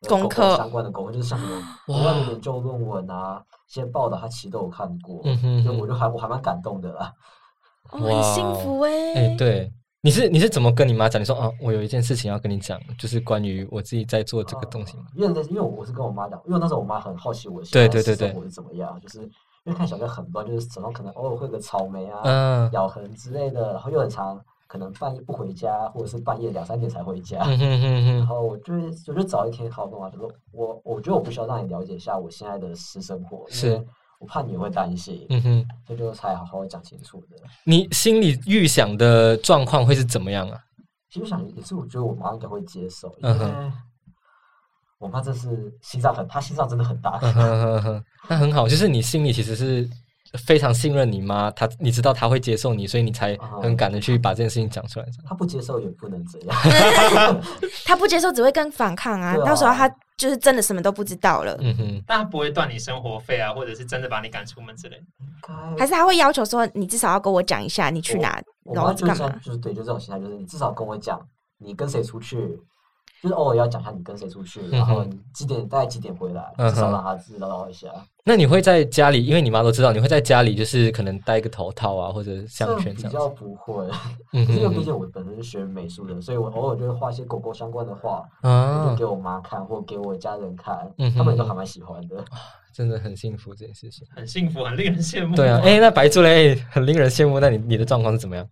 [0.00, 7.12] 呃狗狗功课相关的功课，就是像什么国外的研究论文啊，一些报道她其实都有看过，嗯哼哼就我就还我还蛮感动的啦。
[7.90, 9.12] 哦很幸福哎。
[9.14, 9.70] 哎，对，
[10.04, 11.22] 你是你是怎么跟你妈讲？
[11.22, 14.98] 你说啊，我有一件事情要跟你讲，就是关于我自己在做这个东西。
[15.14, 27.38] 因为因为我是跟我妈讲，因为那时候我妈很好奇我现对在对对对的生活是怎么样，就是因为看小朋友很乱，就是手上可能偶尔会有个草莓啊、嗯咬痕之类的，然后又很长，可能半夜不回家，或者是半夜两三点才回家。
[27.42, 33.86] 嗯哼哼哼，然后我就会我就找一天好跟我妈就说，我我觉得我不需要让你了解一下我现在的私生活，因是
[34.26, 37.36] 怕你会担心，嗯哼，所以就才好好讲清楚的。
[37.64, 40.58] 你心里预想的状况会是怎么样啊？
[41.08, 43.72] 其实我想也是，我觉得我妈应该会接受，因嗯为哼
[44.98, 47.18] 我妈这是心脏很，她心脏真的很大。
[47.22, 49.88] 嗯哼哼哼，那很好，就是你心里其实是
[50.38, 55.06] 非常信任你妈，她你知道她会接受你，所以你才很敢的去把这件事情讲出来。
[55.28, 56.56] 她不接受也不能怎样。
[57.84, 65.02] 她不接受只会更反抗啊，啊到时候她就是真的什么都不知道了，嗯哼，但她不会断你生活费啊，或者是真的把你赶出门之类的。
[65.78, 68.40] 还是她会要求说你至少要跟我讲一下你去哪，
[68.72, 69.40] 然后干嘛就是这样，？
[69.44, 71.20] 就是对，就这种心态，就是你至少跟我讲
[71.58, 72.58] 你跟谁出去，
[73.22, 77.88] 就是偶尔要讲一下你跟谁出去，然后你几点大概几点回来，至少让他知道一下。
[78.24, 83.06] 那你会在家里，因为你妈都知道，你会在家里就是可能戴一个头套啊，或者项圈这样子。
[83.08, 83.86] 比较不会，
[84.32, 92.24] 嗯 因为哼毕竟我本身是学美术的，所以我偶尔就会画一些狗狗相关的画，啊就给，我妈看或给我家人看嗯，他们都还蛮喜欢的。
[92.72, 94.04] 真的很幸福这件事情。
[94.16, 95.36] 很幸福，很令人羡慕。
[95.36, 97.38] 对啊，哎、那白猪嘞，很令人羡慕。
[97.38, 98.44] 那你你的状况是怎么样？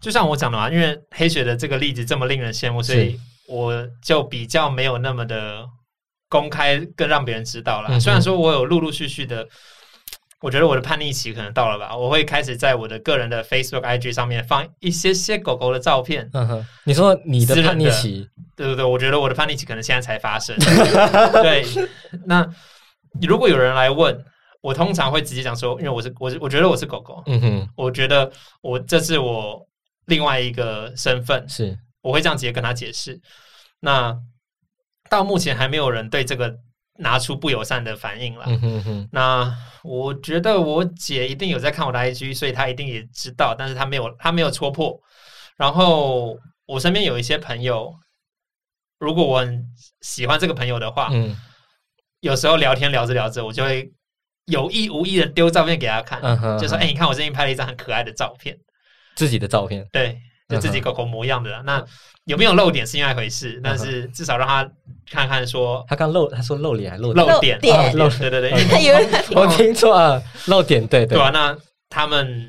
[0.00, 5.66] 就像我讲的嘛，因为黑雪的这个例子这么令人羡慕，所以我就比较没有那么的
[6.28, 7.88] 公开，更让别人知道了。
[7.90, 9.48] 嗯虽然说我有陆陆续续的，
[10.40, 16.28] 我觉得我的叛逆期可能到了吧，我会开始在我的个人的 Facebook、IG 上面放一些些狗狗的照片。
[16.32, 20.54] 嗯哼，你说你的叛逆期，对对对，我觉得我的叛逆期可能现在才发生。
[21.42, 21.64] 对，
[22.26, 22.46] 那
[23.22, 24.24] 如果有人来问，
[24.60, 28.30] 我通常会直接讲说，因为我是我是我觉得我是狗狗，嗯哼，我觉得
[28.60, 29.66] 我这是我
[30.06, 31.76] 另外一个身份，是，
[32.08, 33.20] 我会这样直接跟他解释。
[33.80, 34.16] 那
[35.10, 36.54] 到目前还没有人对这个
[36.98, 38.44] 拿出不友善的反应了。
[38.48, 44.98] 嗯哼哼，那我觉得我姐一定有在看我的 IG，所以她一定也知道，但是她没有，她没有戳破。
[45.56, 47.94] 然后我身边有一些朋友，
[48.98, 49.64] 如果我很
[50.00, 51.36] 喜欢这个朋友的话，嗯
[52.20, 53.92] 有时候聊天聊着聊着，我就会
[54.46, 58.58] 有意无意的丢照片给他看，嗯哼，就说：“嗯哎、你看我最近拍了一张很可爱的照片。
[59.14, 61.62] 自己的照片，对，就自己狗狗模样的啦。
[61.64, 61.84] 那
[62.24, 64.68] 有没有露点是另外一回事，但是至少让他
[65.10, 68.08] 看看说他刚露，他说露脸还露露点，点，点露。
[68.10, 71.16] 对对对，因为他以为我听错了，露点，对对。
[71.16, 71.56] 对啊，那
[71.88, 72.46] 他们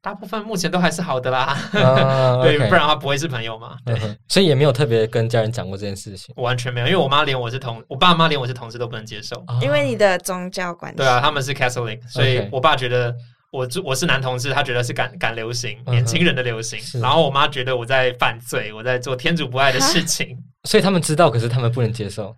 [0.00, 3.76] 大部分目前都还是好的啦，啊 对，不然的话不会是朋友嘛。
[3.84, 3.98] 对。
[4.02, 6.16] 嗯，所以也没有特别跟家人讲过这件事。
[6.16, 6.32] 情。
[6.36, 9.36] 完全没有，因为我妈连我是同，我爸妈连我是同事都不能接受。
[9.46, 9.58] 啊。
[9.62, 10.98] 因为你的宗教关系。
[10.98, 13.14] 对啊，他们是 Catholic，所以我爸觉得
[13.54, 16.98] 我我是男同志，他觉得是赶赶流行，年轻人的流行是。
[17.00, 22.34] 然后我妈觉得我在犯罪，我在做天主不爱的事情，所以他们知道，可是他们不能接受。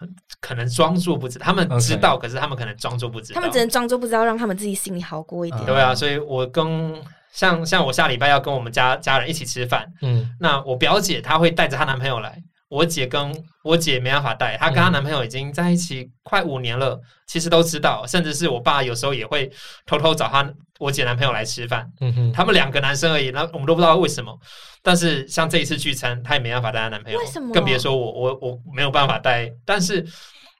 [0.40, 3.40] 可能装作不知，他们知道，可是他们可能装作不知道。
[3.40, 5.62] 他们只能装作不知道，让他们自己心里好过一点。
[5.62, 6.94] 嗯对啊，所以我跟
[7.32, 19.50] 像像我下礼拜要跟我们家家人一起吃饭，嗯那我表姐她会带着她男朋友来，我姐跟我姐没办法带，她跟她嗯男朋友已经在一起快五年了，其实都知道，甚至是我爸有时候也会
[19.86, 24.38] 偷偷找她我姐男朋友来吃饭，嗯哼，他们两个男生而已，那我们都不知道为什么。
[24.82, 30.06] 但是像这一次聚餐，她也没办法带她男朋友，为什么更别说我我我没有办法带，但是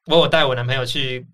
[0.06, 1.26] 我有带我男朋友去。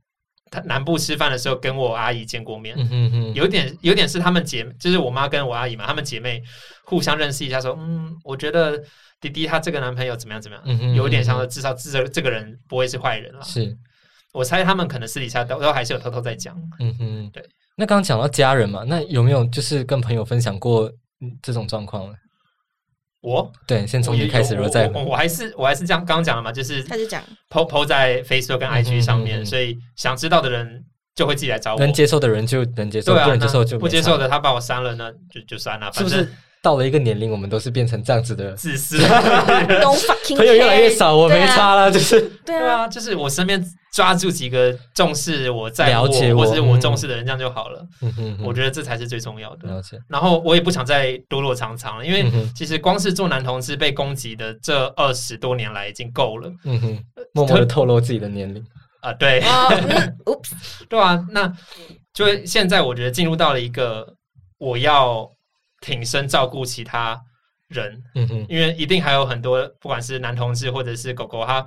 [0.50, 6.40] 他南部吃饭的时候，跟我阿姨见过面，嗯哼哼，有点有点是他们姐，就是我妈跟我阿姨嘛，她们姐妹
[6.84, 8.80] 互相认识一下，说，嗯，我觉得
[9.28, 13.42] 弟弟他这个男朋友怎么样怎么样，嗯哼有一点像至少这这个人不会是坏人了。
[13.42, 13.76] 是，
[14.32, 16.56] 我猜他们可能私底下都都还是有偷偷在讲。
[16.80, 17.42] 嗯哼，对。
[17.76, 20.84] 那刚刚讲到家人嘛，那有没有就是跟朋友分享过
[21.20, 22.14] 嗯这种状况呢？
[23.20, 30.84] 我对，先从我也你开始，我然后再我我我还是我还是这样刚刚讲了嘛，就是他就讲 PO PO 在 Facebook 跟 IG 上面，嗯嗯嗯所以想知道的人
[31.14, 31.80] 就会自己来找我。
[31.80, 35.90] 能接受的人就能接受，对啊，不能接受那就没差不接受的，他把我删了，那就就删了。
[35.90, 38.53] 反正是不是到了一个年龄，我们都是变成这样子的？
[38.55, 38.96] 自私。
[40.35, 42.18] 朋友越来越少，我没差了，就是。
[42.42, 47.87] 对啊，就是我身边抓住几个重视我、在乎了解我或是我嗯重视的人，这样就好了。
[48.00, 49.68] 嗯哼哼我觉得这才是最重要的。
[49.68, 52.24] 了解，然后我也不想再躲躲藏藏了，因为
[52.57, 56.50] 其实光是做男同志被攻击的这二十多年来已经够了。
[56.64, 56.98] 嗯哼，
[57.35, 58.64] 默默的透露自己的年龄，
[59.03, 59.44] 啊、 对，
[60.88, 61.53] 对啊，那
[62.14, 64.14] 就会现在我觉得进入到了一个
[64.59, 65.29] 我要
[65.85, 67.20] 挺身照顾其他
[67.68, 71.64] 人，嗯哼，因为一定还有很多不管是男同志或者是狗狗，他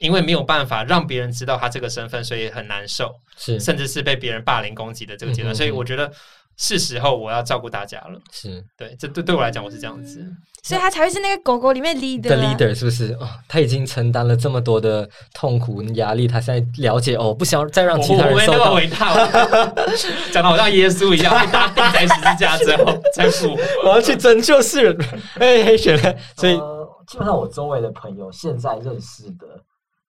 [0.00, 3.60] 因为没有办法让别人知道他这个身份，所以很难受，是。
[3.60, 6.12] 甚至是被别人霸凌攻击的这个阶段，所以我觉得
[6.62, 8.20] 是时候我要照顾大家了。
[8.30, 10.22] 是对，这对对我来讲我是这样子。
[10.62, 13.14] 所以他才会是那个狗狗里面 leader 的啊 leader 是不是？
[13.14, 18.58] 哦，他已经承担了这么多的痛苦压力，他现在了解哦，不想再让其他我我没人受到。
[18.58, 19.96] 那么伟大，我
[20.30, 23.62] 讲的好像耶稣一样，被大钉在十字架之后才复活。
[23.84, 24.98] 我要去拯救世人，
[25.40, 29.46] 哎，黑雪人，所以呃，基本上我周围的朋友现在认识的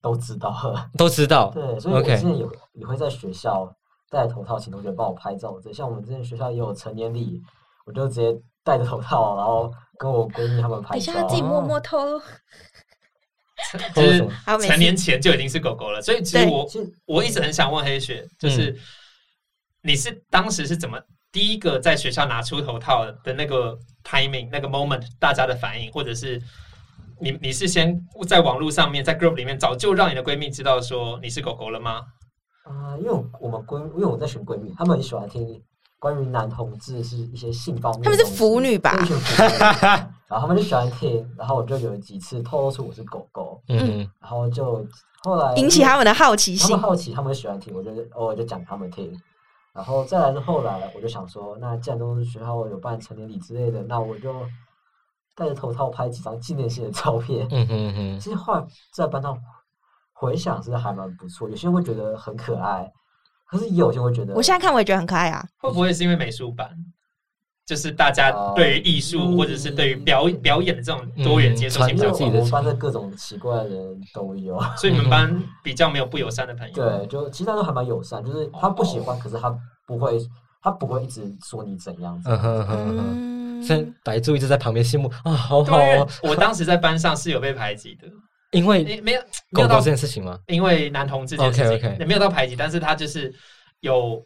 [0.02, 1.50] 都知道了，都知道。
[1.56, 3.74] 对，所以我 OK 之前也也会在学校
[4.12, 5.58] 戴头套，请同学帮我拍照。
[5.64, 7.42] 这像我们之前学校也有成年礼，
[7.86, 11.14] 我就直接戴着头套，然后跟我闺蜜她们拍照。
[11.14, 12.20] 等一下自己默默透露，
[13.96, 14.28] 就是
[14.68, 16.68] 成年前就已经是狗狗了，所以其实我
[17.06, 18.78] 我一直很想问黑雪，嗯就是、
[19.82, 21.00] 你是当时是怎么
[21.32, 26.42] 第一个在学校拿出头套的那个 timing 那个 moment 大家的反应，或者是
[27.22, 27.98] 你你是先
[28.28, 32.02] 在网络上面在 group 里面早就让你的闺蜜知道说你是狗狗了吗？
[32.64, 35.62] 啊、因为我我们闺，因为我在选闺蜜，她们很喜欢听
[36.00, 39.50] 关于男同志是一些性方面的他们是腐女吧对一群腐女
[40.28, 44.86] 然后他们就喜欢听，然后我就有几次透露出我是狗狗，嗯，然后就
[45.24, 46.82] 后来引起他们的好奇心他们。
[46.82, 49.12] 好奇，他们喜欢听，我就偶尔就讲给他们听。
[49.74, 54.34] 然后再来是后来，我就想说，那既然都是学校有办成年礼之类的，那我就
[55.36, 57.48] 戴着头套拍几张纪念性的照片。
[57.52, 59.38] 嗯哼嗯哼，其实后来在班上
[60.22, 62.88] 回想是还蛮不错，有些人会觉得很可爱，
[63.50, 66.70] 可是也有些人会觉得，我现在看我也觉得很可爱啊，会不会是因为美术班？
[67.66, 74.60] 就是大家哦对于艺术嗯或者是对于表表演的这种多元接受性我们班的各种奇怪的人都有。
[74.78, 76.74] 所以你们班比较没有不友善的朋友。
[76.74, 79.56] 对，就其实他都还蛮友善，就是他不喜欢，可是他
[79.88, 80.20] 不会，
[80.62, 82.22] 他不会一直说你怎样。
[82.26, 83.64] 嗯哼嗯哼嗯哼。
[83.64, 88.08] 所以白柱一直在旁边羡慕啊，好好对哦，，我当时在班上是有被排挤的，
[88.52, 90.38] 因为没没有没有到狗狗这件事情吗？
[90.48, 93.34] 因为男同志这件事情 OK，OK 也没有到排挤，但是他就是
[93.80, 94.24] 有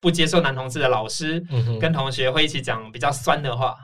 [0.00, 3.76] 不接受男同志的老师嗯哼，跟同学会一起讲比较酸的话。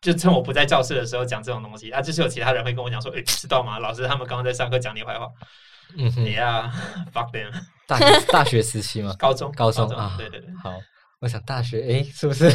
[0.00, 3.80] 就趁我不在教室的时候讲这种东西啊，就是有其他人会跟我讲说，诶，知道吗？
[3.80, 5.26] 老师他们刚刚在上课讲你坏话。
[5.96, 7.50] 嗯哼，Yeah，fuck them。
[7.88, 9.12] 大学大学时期吗？
[9.18, 10.48] 高中，高中啊对对对。
[10.62, 10.72] 好，
[11.18, 12.48] 我想大学诶，是不是？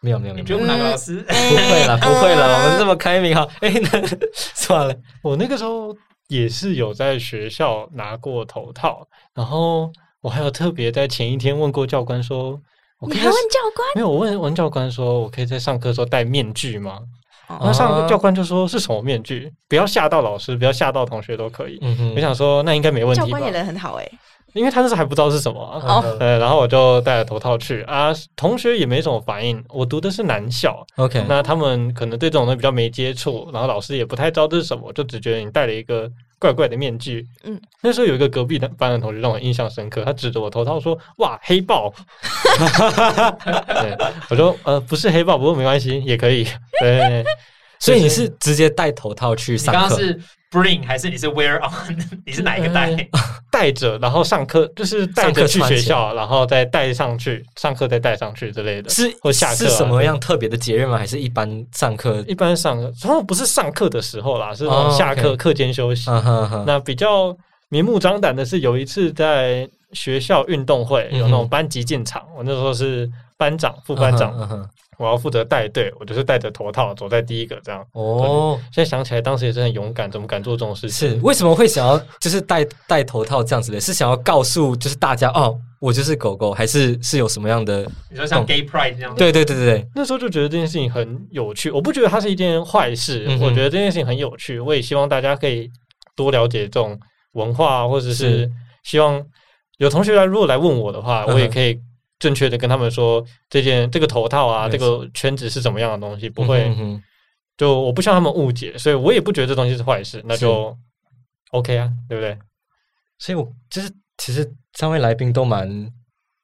[0.00, 1.20] 没有没有没有，你觉得我们哪个老师？
[1.22, 3.46] 不会啦，不会啦，我们这么开明哈。
[3.60, 5.94] 诶， 那算了，我那个时候
[6.28, 12.58] 也是有在学校拿过头套，然后我还有特别在前一天问过教官说，你
[13.00, 13.88] 我可以还问教官？
[13.94, 16.98] 没有，我问问教官说，我可以在上课的时候戴面具吗？
[17.48, 19.52] 然后哦上课教官就说是什么面具？
[19.68, 21.78] 不要吓到老师，不要吓到同学都可以。
[21.82, 24.08] 嗯哼我想说那应该没问题吧教官也，人很好哎、
[24.52, 25.80] 因为他那时候还不知道是什么啊。
[25.86, 29.62] 哦呃，然后我就戴了头套去啊，同学也没什么反应。
[29.68, 37.26] 我读的是男校，OK，那他们可能对这种东西比较没接触，然后老师也不太知道这是什么，就只觉得你戴了一个怪怪的面具。
[37.44, 41.92] 嗯，那时候有一个隔壁的班的同学让我印象深刻，他指着我头套说：“哇，黑豹！”
[43.80, 43.96] 对，
[44.30, 46.46] 我说：“呃，不是黑豹，不过没关系，也可以。”
[46.80, 47.24] 对，
[47.80, 49.80] 所以你是直接戴头套去上课？
[49.80, 51.96] 刚刚是 bring 还是你是 wear on？
[52.26, 53.08] 你是哪一个戴？
[53.50, 58.88] 戴着，然后上课就是带着去学校，然后再戴上去，上课再戴上去之类的。
[58.88, 60.96] 是或下课啊是什么样特别的节日吗？
[60.96, 62.24] 还是一般上课？
[62.28, 66.08] 一般上课，然后不是上课的时候啦，是那哦种下课、课间休息。
[66.64, 67.36] 那比较
[67.68, 74.68] 明目张胆的是，有一次在学校运动会有那种班级进场，我那时候是班长、副班长，
[75.00, 77.82] 我要负责带队，我就是戴着头套走在第一个这样。
[77.92, 81.08] 哦，现在想起来，当时也是很勇敢，怎么敢做这种事情？
[81.08, 83.80] 是为什么会想要就是戴戴头套这样子的？
[83.80, 87.90] 是想要告诉就是大家哦，我就是狗狗，还是是有什么样的？
[88.10, 89.14] 你说像 gay pride 这样？
[89.14, 95.70] 对对对对对，那时候就觉得这件事情很有趣，我不觉得它是一件坏事，嗯我觉得这件事情很有趣，我也希望大家可以
[96.14, 97.00] 多了解这种
[97.32, 98.50] 文化，或者是是
[98.82, 99.24] 希望
[99.78, 101.80] 有同学来如果来问我的话，我也可以
[102.20, 106.72] 正确的跟他们说这件这个头套啊，这个圈子是怎么样的东西，不会、
[107.56, 110.76] 就我不希望他们误解，所以我也不觉得这东西是坏事，那就
[111.50, 112.38] OK 啊，对不对？
[113.18, 115.92] 所以我就是其实三位来宾都蛮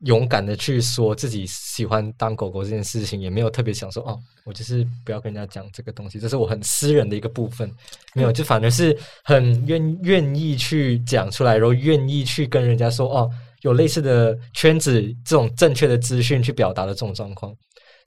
[0.00, 7.70] 勇敢的去说自己喜欢当狗狗这件事情，也没有特别想说哦，我就是不要跟人家讲这个东西，这是我很私人的一个部分。
[8.14, 13.30] 没有， 就反而是很愿愿意去讲出来，然后愿意去跟人家说哦，
[13.62, 17.54] 有类似的圈子这种正确的资讯去表达的这种状况。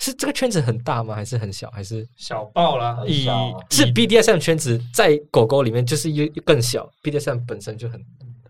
[0.02, 1.14] 是这个圈子很大吗？
[1.14, 1.70] 还是很小？
[1.72, 3.26] 还是小爆啦，以
[3.70, 8.02] 是 BDSM 圈子在狗狗里面就是又更小，BDSM 本身就很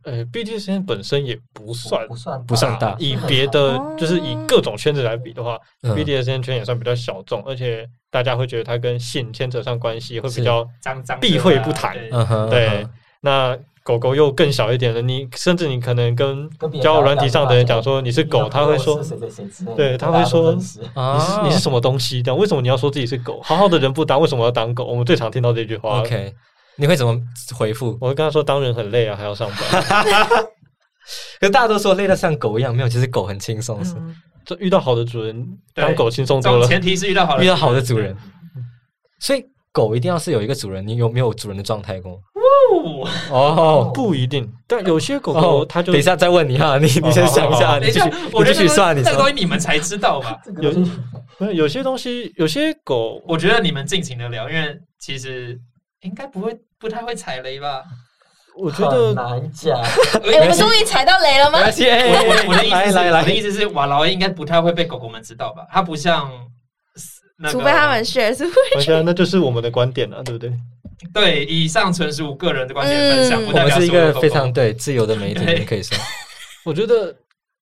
[0.03, 10.65] 呃，BDSM 本身也不算不算不算大以别的就是以各种圈子来比的话、嗯 b d s m 圈也算比较小众，而且大家会觉得它跟性牵扯上关系，会比是较
[11.19, 11.97] 避讳不谈
[12.49, 12.87] 对。
[13.21, 13.57] 那
[13.89, 16.47] 狗狗又更小一点了，你甚至你可能跟
[16.79, 22.21] 交友软体上的人讲说你是狗，他会说谁谁谁之类对他会说你是啊你是什么东西？
[22.21, 23.41] 这样为什么你要说自己是狗？
[23.41, 24.85] 好好的人不当，为什么要当狗？
[24.85, 26.01] 我们最常听到这句话。
[26.01, 26.31] OK，
[26.75, 27.19] 你会怎么
[27.57, 27.97] 回复？
[27.99, 29.81] 我会跟他说，当人很累啊，还要上班。
[31.39, 36.67] 可是大家都说累得像狗一样，没有，其实狗很轻松，是嗯这遇到好的主人，当狗轻松多了。
[36.67, 38.15] 前提是遇到好的遇到好的主人。
[39.19, 42.19] 所以狗一定要是有一个主人，你有没有主人的状态过？
[43.31, 47.93] 哦哦不一定，但有些狗狗它就等一下再问你哈，你你先想一下，等一
[48.31, 50.37] 我继续算，你这个东西你们才知道吧？
[51.39, 55.59] 有有些东西，有些狗我觉得你们尽情的聊，因为其实
[56.01, 57.83] 应该不会不太会踩雷吧？
[58.57, 59.79] 我觉得难讲。
[60.25, 61.65] 哎、我们终于踩到雷了吗我
[62.55, 65.65] 的意思是，来来来我的意思是，瓦劳应该不太会被狗狗们知道吧？
[65.71, 66.29] 它不像
[67.37, 70.51] 那个，除非他们 share 是不我想那就是我们的观点了，对不对？
[71.13, 73.45] 对以上纯属个人的观点分享，嗯。
[73.45, 75.97] 不代我们是一表所有狗狗个非常对自由的媒体，可以说，
[76.65, 77.15] 我觉得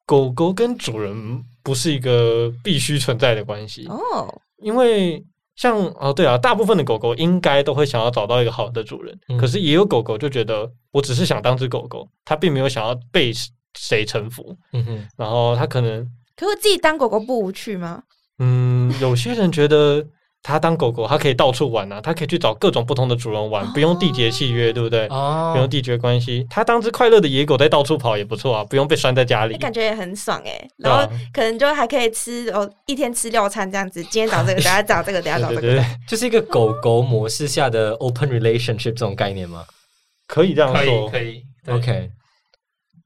[0.06, 5.24] 狗狗跟主人不是一个必须存在的关系，哦，因为
[5.56, 9.38] 像哦对啊，大部分的狗狗应该都会想要找到一个好的主人，嗯。
[9.38, 13.32] 可是也有狗狗就觉得我只是想当只狗狗，它并没有想要被
[13.78, 16.04] 谁臣服，嗯哼，然后它可能
[16.36, 18.02] 可我自己当狗狗不无趣吗？
[18.40, 20.06] 嗯，有些人觉得
[20.44, 25.06] 他当狗狗，它可以到处玩啊，它可以去找各种不同的主人玩，不用缔结契约，对不对？
[25.08, 29.58] 哦不用缔结关系，它当只快乐的野狗在到处跑也不错啊，不用被拴在家里哎，。
[29.58, 35.62] 感觉也很爽哎、然后可能就还可以吃哦，一天吃六餐这样子，今天找这个，等下找这个，等下找这个。
[35.62, 39.66] 对对对，就是一个狗狗模式下的 open relationship 这种概念吗
[40.28, 41.10] 可以这样可以说。
[41.10, 42.10] 可以？OK，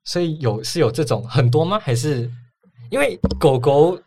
[0.03, 1.79] 所以有是有这种很多吗？
[1.81, 2.29] 还是
[2.91, 3.99] 因为狗狗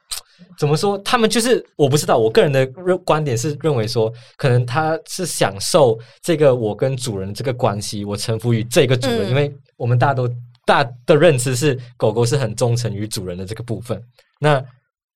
[0.59, 0.98] 怎么说？
[0.98, 10.28] 他们就是我不知道，我个人的认观点是认为说，可能他是享受这个我跟主人这个关系，我臣服于这个主人，嗯因为我们大家都
[10.64, 14.03] 大的认知是狗狗是很忠诚于主人的这个部分。
[14.40, 14.64] 那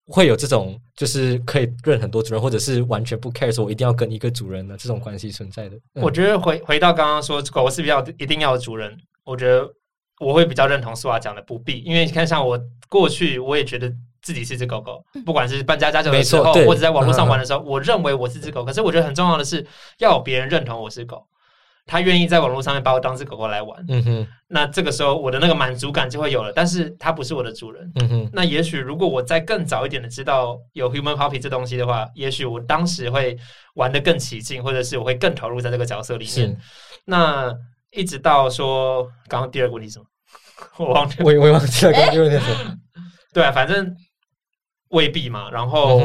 [0.06, 5.76] 会有这种就是可以认很多主人，或者是完全不 care 说我一定要跟一个主人的这种关系存在的。
[5.94, 9.68] 嗯我觉得回回到刚刚说狗狗是比较一定要有主人，我觉得
[10.18, 12.58] 我会比较认同苏华讲的不必，因为你看像我
[12.88, 13.92] 过去我也觉得
[14.22, 19.66] 自己是只狗狗，不管是搬家家酒的时候，或者在网络上玩的时候，我认为我是只狗，可是我觉得很重要的是
[19.98, 21.26] 要有别人认同我是狗。
[21.90, 26.52] 他愿意在网络上面把我当只狗狗来玩，嗯哼，那这个时候我的那个满足感就会有了。
[26.54, 33.34] 但是它不是我的主人，嗯哼，那也许如果我再更早一点的知道有 human puppy 这东西的话，也许我当时会
[33.76, 36.54] 玩的更起劲，或者是我会更投入在这个角色里面。
[37.06, 37.50] 那
[37.90, 40.04] 一直到说刚刚第二个问题是什么？
[40.86, 41.24] 我忘记了。
[41.24, 42.74] 我也我也忘记了刚刚就是那什么。
[43.32, 43.96] 对啊，反正
[44.90, 45.50] 未必嘛。
[45.50, 46.00] 然后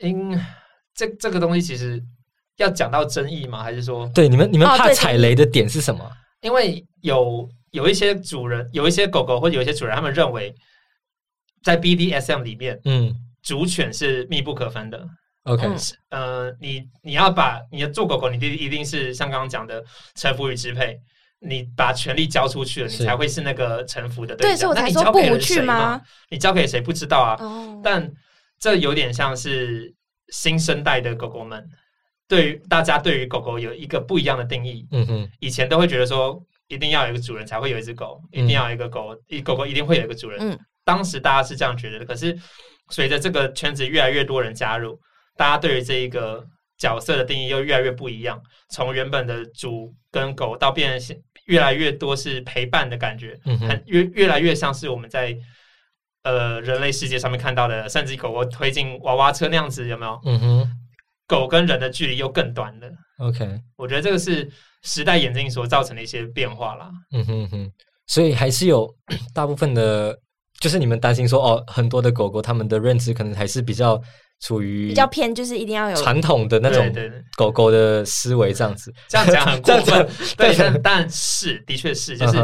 [0.00, 0.38] 因
[0.94, 2.02] 这这个东西其实
[2.56, 3.62] 要讲到争议吗？
[3.62, 6.10] 还是说对，你们你们怕踩雷的点是什么？
[6.42, 10.54] 因为有有一些主人，有一些狗狗或者有一些主人，他们认为
[11.62, 15.06] 在 BDSM 里面，嗯主犬是密不可分的。
[15.44, 15.76] ，OK，嗯
[16.10, 19.82] 呃，你你要把你的做狗狗，你一一定是像刚刚讲的
[20.14, 20.98] 臣服与支配，
[21.46, 24.58] 你把权力交出去了，你才会是那个臣服的对，象。
[24.58, 25.78] 所以我才那你交给说不了谁嘛？
[25.78, 26.02] 吗？
[26.30, 27.36] 你交给谁不知道啊？
[27.40, 28.10] 哦，但
[28.58, 29.94] 这有点像是
[30.28, 31.64] 新生代的狗狗们，
[32.28, 34.86] 对于大家对于狗狗有一个不一样的定义。
[34.90, 40.40] 嗯哼，以前都会觉得说，一定要有一个主人才会有一只狗，一定要有一个狗，一狗狗一定会有一个主人。
[40.40, 42.38] 嗯当时大家是这样觉得的，可是
[42.90, 44.96] 随着这个圈子越来越多人加入，
[45.36, 46.46] 大家对于这一个
[46.78, 48.40] 角色的定义又越来越不一样。
[48.70, 51.16] 从原本的主跟狗到变成
[51.46, 55.36] 越来越多是陪伴的感觉，嗯哼很越越来越像是我们在
[56.22, 60.20] 呃人类世界上面看到的，甚至狗狗推进娃娃车那样子，有没有？
[60.24, 60.72] 嗯哼
[61.28, 62.88] 狗跟人的距离又更短了。
[63.18, 64.48] ，OK，我觉得这个是
[64.82, 66.88] 时代演进所造成的一些变化啦。
[67.12, 67.72] 嗯哼嗯哼，
[68.06, 68.88] 所以还是有
[69.34, 70.16] 大部分的，
[70.60, 74.00] 就是你们担心说哦，很多的狗狗它们的认知可能还是比较
[74.40, 77.24] 处于比较偏，就是一定要有传统的那种对对对。
[77.36, 78.92] 狗狗的思维这样子。
[79.08, 82.38] 这样讲很过分， 对，但但是的确是，就是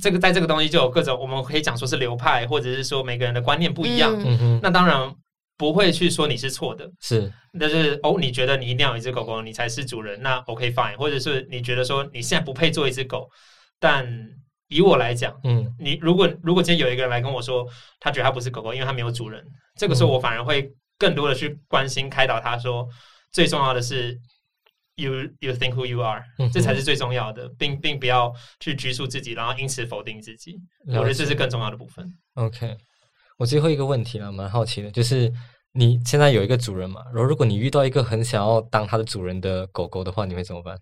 [0.00, 4.14] 这个在这个东西就有各种，我们可以讲说是流派，或者是说每个人的观念不一样。
[4.18, 5.14] 嗯嗯哼，那当然
[5.58, 7.30] 不会去说你是错的，是。
[7.60, 13.28] 但是哦，你觉得你一定要有一只狗狗，你才是主人，那 OK fine，或者是你觉得说你现在不配做一只狗，
[13.78, 14.08] 但
[14.68, 15.70] 以我来讲，嗯。
[15.78, 17.66] 你如果如果今天有一个人来跟我说，
[18.00, 19.44] 他觉得他不是狗狗，因为他没有主人，
[19.78, 20.12] 这个时候嗯。
[20.12, 20.72] 我反而会
[21.02, 22.86] 更多的去关心开导他说，
[23.32, 24.16] 最重要的是
[24.94, 30.56] you you think who you are，、嗯这才是最重要的，并并不要去拘束自己，然后因此否定自己。
[30.86, 32.06] 我觉得这是更重要的部分。
[32.34, 32.76] OK，
[33.36, 35.32] 我最后一个问题了，蛮好奇的，就是
[35.72, 40.78] 你现在有一个主人嘛，然后如果你遇到一个很想要当它的主人的狗狗的话，你会怎么办？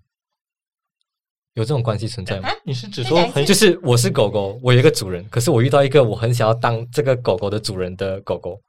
[1.54, 2.48] 有这种关系存在吗？
[2.64, 8.60] 你是指说很就是我是狗狗，我有一个主人，可是我遇到一个我很想要当这个狗狗的主人的狗狗，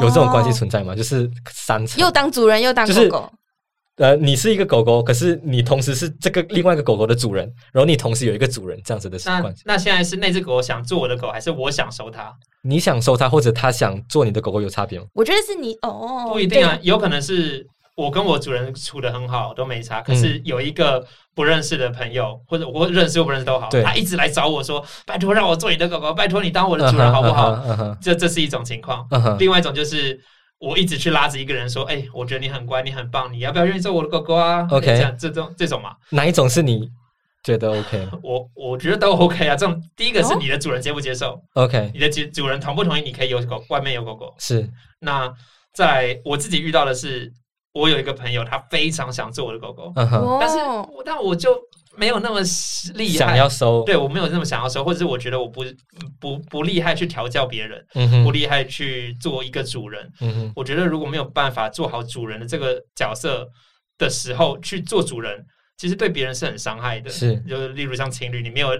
[0.00, 0.94] 有这种关系哦存在吗？
[0.94, 3.32] 就是三层，又当主人又当就是狗狗，
[3.96, 9.62] 呃，你是一个狗狗，可是你同时是这个另外一个狗狗的主人，然后你同时有一个主人这样子的那关系。
[9.66, 12.34] 那现在是那只狗想做我的狗，还是我想收它？
[12.62, 15.04] 你想收它，或者它想做你的狗狗，有差别吗？
[15.14, 17.66] 我觉得是你哦，不一定啊，有可能是
[18.00, 20.00] 我跟我主人处的很好，都没差。
[20.00, 27.62] 可是嗯有一个不认识的朋友，或者我认识又不认识都好，他一直来找我说：“拜托让我做你的狗狗，拜托你当我的主人好不好？”
[28.00, 29.06] 这这是一种情况。
[29.38, 30.18] 另外一种就是
[30.58, 36.90] 我一直去拉着一个人说：“哎、我觉得你很乖，你很棒，你要不要愿意做我的狗狗啊 OK 这样这种这种嘛，哪一种是你
[37.42, 39.56] 觉得 OK 我我觉得都 OK 啊。
[39.56, 44.34] 这种第一个是哦你的主人接不接受，OK 你的主主人同不同意你可以有狗，外面有狗狗。
[44.38, 45.32] 是那
[45.72, 47.32] 在我自己遇到的是，
[47.72, 50.58] 我有一个朋友，他非常想做我的狗狗，嗯哼，哦，但是
[50.92, 51.56] 我但我就
[51.96, 52.40] 没有那么
[52.94, 55.64] 厉害，想要收对我没有那么想要收，或者是我觉得我不
[56.18, 60.10] 不不厉害去调教别人，嗯哼不厉害去做一个主人。
[60.20, 63.48] 嗯哼我觉得如果没有办法做好主人的这个角色
[63.98, 65.44] 的时候去做主人，
[65.76, 67.08] 其实对别人是很伤害的。
[67.10, 68.70] 是就是例如像情侣，你没有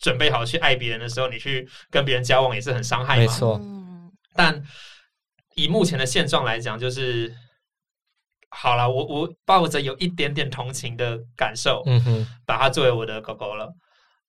[0.00, 3.20] 准备好去爱别人的时候，你去跟别人交往也是很伤害嘛。
[3.22, 4.62] 没错嗯但
[5.56, 7.34] 以目前的现状来讲，就是
[8.50, 13.72] 好了，我我抱着有一点点同情的感受，嗯哼把它作为我的狗狗了。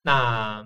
[0.02, 0.66] 那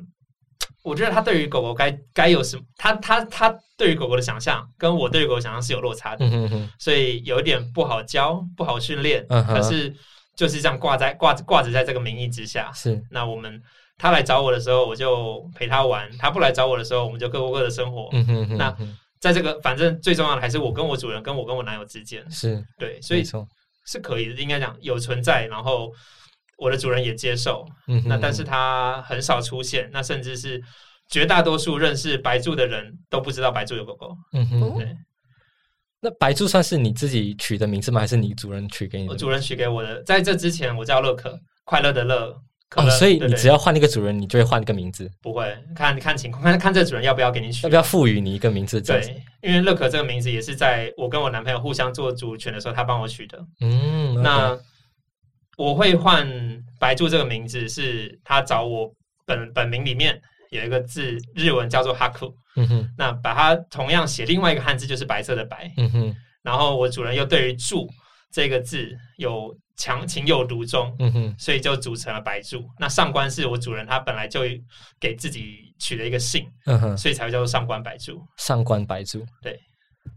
[0.84, 9.26] 我觉得它对于狗狗该该有什么，它它它对于狗狗的想象，跟我对于狗狗想象是有落差的，嗯哼哼所以有一点不好教，不好训练。
[9.30, 9.94] 嗯哼可是
[10.36, 13.62] 就是这样挂在挂挂着在这个名义之下，是那我们
[13.98, 18.10] 他来找我的时候，我就陪他玩；他不来找我的时候，我们就各过各的生活。
[18.12, 23.24] 嗯哼哼那哼在这个反正最重要的还是我跟我主人跟我跟我男友之间，是对，所以
[23.86, 25.90] 是可以的，应该讲有存在，然后
[26.58, 30.62] 我的主人也接受，嗯哼那但是他很少出现，那甚至是
[31.10, 34.94] 绝大多数认识白柱的人都不知道白柱有狗狗，嗯哼哦对
[36.02, 38.02] 那白柱算是你自己取的名字吗？
[38.02, 39.14] 还是你主人取给你的？
[39.14, 42.38] 我主人取给我的，在这之前我叫乐可，快乐的乐。
[42.74, 47.76] 可哦，所以你只要换一个主人，你就会换一个名字，不会看看情况， 看看这主人要不要给你取要不。
[47.76, 48.82] 要赋予你一个名字？
[48.82, 53.38] 对，因为乐可这个名字也是在我跟我男朋友互相做主权的时候，他帮我取的。
[53.62, 54.58] 嗯，那
[55.58, 56.28] 我会换
[56.80, 58.92] 白柱这个名字，是他找我
[59.26, 60.20] 本本名里面
[60.50, 67.88] 有一个字日文叫做哈库，嗯哼，那把它同样写另外一个汉字就是白色的白，嗯哼，然后我主人又对于柱
[68.32, 72.64] 这个字有强情有独钟，嗯哼，所以就组成了白柱。
[72.80, 74.42] 那上官是我主人他本来就
[75.00, 78.22] 给自己取了一个姓，嗯哼，所以才会叫做上官白柱。
[78.38, 79.26] 上官白柱。
[79.42, 79.60] 对，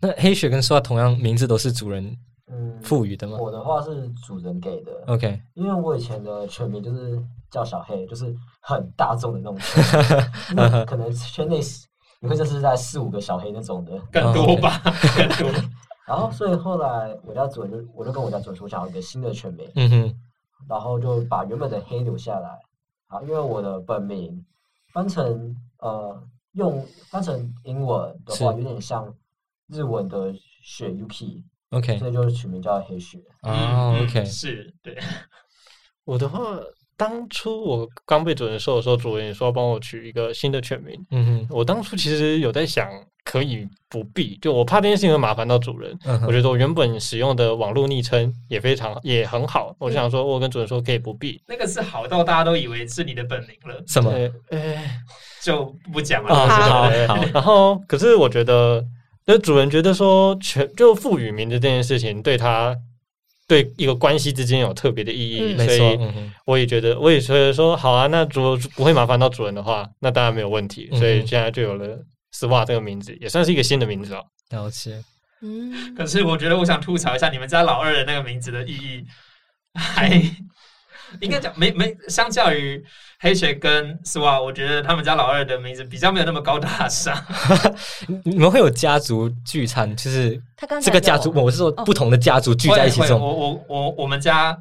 [0.00, 2.16] 那黑雪跟说同样名字都是主人
[2.48, 9.58] 嗯，赋予的吗我的话是主人给的，？OK，因为我以前的全名就是叫小黑，就是很大众的那种
[10.86, 11.58] 可能圈内
[12.20, 13.92] 你会认识在四五个小黑那种的。
[14.12, 14.80] 更多吧，
[15.18, 15.60] 更多。
[16.06, 20.14] 然后，所以后来我家主人就我就跟我家主人说，我想要一个新的全名，嗯哼，
[20.68, 22.58] 然后就把原本的黑留下来。
[23.08, 24.44] 啊，因为我的本名
[24.92, 26.20] 翻成呃
[26.54, 29.14] 用翻成英文的话，有点像
[29.68, 33.18] 日文的雪 Yuki，OK，所以就是取名叫黑雪。
[33.42, 34.98] 哦嗯，OK，是对，
[36.04, 36.58] 我的话，
[36.96, 41.06] 当初我刚被主人说的时候，主人也说要帮我取一个新的全名。
[41.12, 42.90] 嗯哼，我当初其实有在想，
[43.26, 45.98] 可以不必，就我怕这件事情会麻烦到主人。
[46.04, 51.42] 嗯我觉得我原本使用的网络昵称也非常也很好，我就想说，我跟主人说可以不必。
[51.48, 54.12] 那个是好到大家都以为是你的本名了，什么？
[54.12, 54.74] 呃，呃
[55.42, 56.32] 就不讲了。
[56.32, 56.46] 哦，
[57.08, 58.84] 好然后可是我觉得，
[59.26, 62.76] 那主人觉得说全就赋予名字这件事情对他
[63.48, 65.98] 对一个关系之间有特别的意义，嗯所，以
[66.44, 70.88] 我也觉得，我也觉得说好啊，那主不会麻烦到主人的话，那当然没有问题。
[70.92, 71.98] 所以现在就有了
[72.36, 74.22] 丝袜这个名字，也算是一个新的名字哦。
[74.50, 75.02] 了解。
[75.40, 79.04] 嗯，可是我觉得我想吐槽一下你们家老二的那个名字的意义，
[79.74, 80.08] 还
[81.20, 82.82] 应该讲没没，相较于
[83.20, 87.16] 黑雪跟丝袜，我觉得他们家老二的名字比较没有那么高大上。
[88.06, 94.56] 你 你们会有家族聚餐，就是他刚才这个家族，我是说哦不同的家族聚在一起会会这种，我我我我们家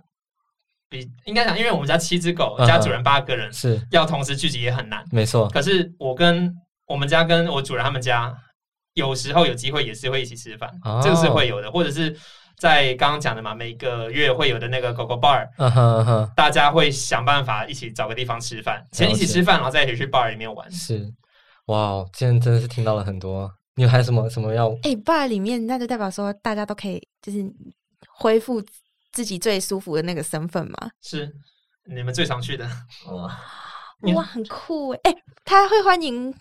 [0.90, 5.04] 比应该讲，因为我们家七只狗，嗯哼加主人八个人，是要同时聚集也很难。
[5.12, 5.50] 没错。
[5.50, 6.54] 可是我跟
[6.86, 8.36] 我们家跟我主人他们家，
[8.94, 12.16] 有时候有机会也是会一起吃饭，哦这个是会有的，或者是
[12.58, 15.48] 在刚刚讲的嘛，每个月会有的那个狗狗 bar，
[16.36, 20.72] 大家会想办法一起找个地方吃饭，先一起吃饭，然后再一起去 bar 里面玩。
[20.72, 21.12] 是，
[21.66, 23.52] 哇哦，今天真的是听到了很多。
[23.78, 24.70] 你有还有什么什么要？
[24.84, 27.44] 哎，bar 里面那就代表说大家都可以就是
[28.08, 28.64] 恢复
[29.12, 30.78] 自己最舒服的那个身份嘛。
[31.02, 31.30] 是
[31.94, 32.66] 你们最常去的，
[33.12, 33.38] 哇，
[34.14, 35.00] 哇，很酷哎！
[35.04, 36.34] 哎，他会欢迎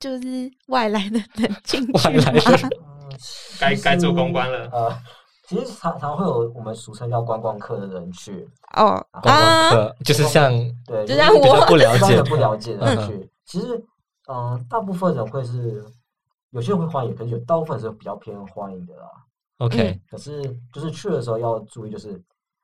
[0.00, 2.56] 就是外来的人进去 外来的吗？
[2.56, 2.70] 人
[3.58, 4.96] 该该做公关了呃，
[5.48, 8.46] 其实常常会有我们俗称叫观光客的人去，
[8.76, 10.52] 哦观光啊，客，就是像
[10.86, 13.30] 对，就像我比较不了解 不了解的人嗯去。
[13.44, 13.82] 其实，
[14.28, 15.82] 嗯、大部分人会是
[16.50, 19.08] 有些人会欢迎，可是有大部分是比较偏欢迎的啦。
[19.58, 20.42] OK，可是
[20.72, 22.20] 就是去的时候要注意，就是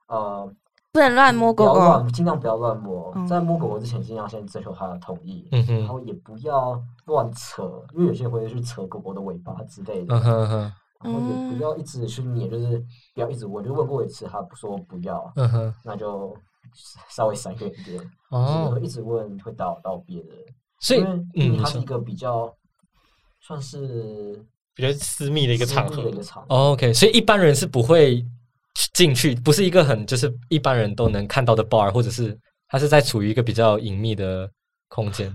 [0.09, 0.53] 呃，
[0.93, 1.86] 不能乱摸不要狗狗。
[1.86, 3.11] 乱，尽量不要乱摸。
[3.16, 10.14] 嗯在摸狗狗之前，尽量先征求它的同意，嗯，然后也不要乱扯，因为有些人会去扯狗狗的尾巴之类的。
[10.14, 10.72] 嗯哼嗯哼，
[11.05, 12.78] 然后也不要一直去捏，就是
[13.14, 13.64] 不要一直问。
[13.64, 16.36] 就问过一次，他不说不要，嗯哼，那就
[17.09, 18.11] 稍微闪远一点。
[18.30, 20.28] 哦，一直问会打扰到别人，
[20.80, 21.01] 所以
[21.32, 22.53] 因为它是一个比较
[23.40, 26.55] 算是比较私密的一个场合私密的一，个场合。
[26.55, 28.24] 哦 OK，所以一般人是不会
[28.92, 34.50] 进去，不是一个很就是一般人都能看到的 bar，或者是它是在处于一个比较隐秘的
[34.88, 35.34] 空间。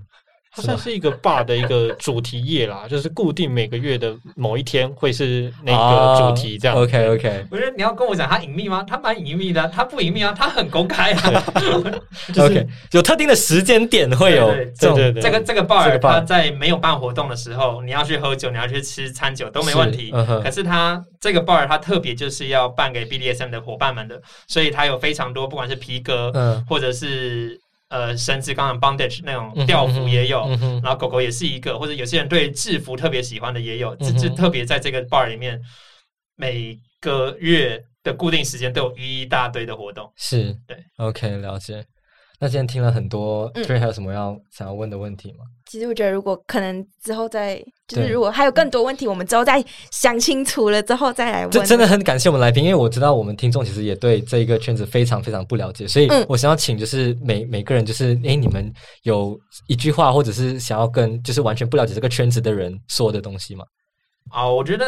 [0.52, 6.76] 它算是一个 bar 的一个主题夜啦，就是固定每个月的某一天会是那个主题这样。
[6.76, 8.84] OK OK 我觉得你要跟我讲它隐秘吗？
[8.88, 11.44] 它蛮隐秘的啊，它不隐秘啊，它很公开啊。
[12.34, 14.96] 就是 OK，有特定的时间点会有对对这种。
[14.96, 20.12] 对对这个这个 bar 它在没有办活动的时候，你要去喝酒，你要去吃餐酒都没问题。
[20.44, 26.66] 可是它这个 bar 它特别就是要办给 BDSM 的伙伴们的，所以它有非常多，不管是皮革，嗯。
[26.68, 30.48] 或者是呃绳子，刚刚 bondage 那种吊服也有。
[30.84, 35.62] 然后狗狗也是一个，或者有些人对制服特别喜欢的也有，只是特别在这个 bar 里面，
[36.36, 40.12] 每个月的固定时间都有一大堆的活动。
[40.16, 41.86] 是对 OK 了解。
[42.40, 45.46] 那今天听了很多嗯 t r 还有什么要想要问的问题吗？
[45.70, 51.52] 其实我觉得，如果可能之后再，就是如果还有更多问题，我们之后再想清楚了之后再来问。
[51.52, 56.26] 这真的很感谢我们来宾，因为我知道我们听众其实也对这一个圈子非常非常不了解，所以嗯。
[56.30, 58.72] 我想要请就是每每个人就是，诶，你们
[59.04, 59.38] 有
[59.68, 63.66] 一句话或者是想要跟就是完全不了解这个圈子的人说的东西吗？
[64.30, 64.86] 啊，我觉得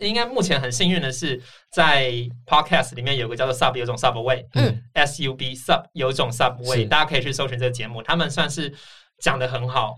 [0.00, 1.40] 应该目前很幸运的是，
[1.72, 2.10] 在
[2.46, 8.74] podcast 里面有个叫做 Sub 有种 Subway，嗯，S U B Sub 有种 Subway，大家可以去搜寻这个节目，他们算是
[9.20, 9.96] 讲的很好。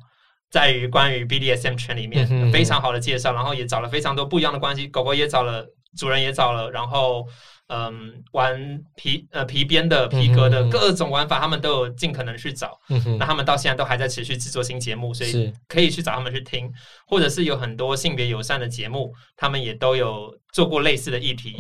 [0.49, 5.67] 在于关于 BDSM 圈里面嗯非常好的介绍，然后也找了非常多不一样的关系，狗狗也找了
[5.99, 7.27] 主人也找了，然后
[7.67, 12.79] 嗯，玩皮呃皮鞭的、皮革的各种玩法，他们都有尽可能去找。
[12.89, 16.73] 嗯那他们到现在都还在持续制作新节目，所以可以去找他们去听，
[17.09, 21.57] 或者是有很多性别友善的节目，他们也都有做过类似的议题。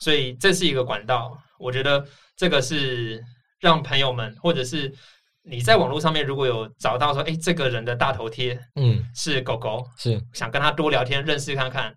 [0.00, 1.38] 所以这是一个管道。
[1.60, 2.04] 我觉得
[2.36, 3.22] 这个是
[3.60, 4.92] 让朋友们，或者是
[5.48, 11.94] 你在网络上面如果有找到说，哎，这个人的大头贴嗯是狗狗，是想跟他多聊天、认识看看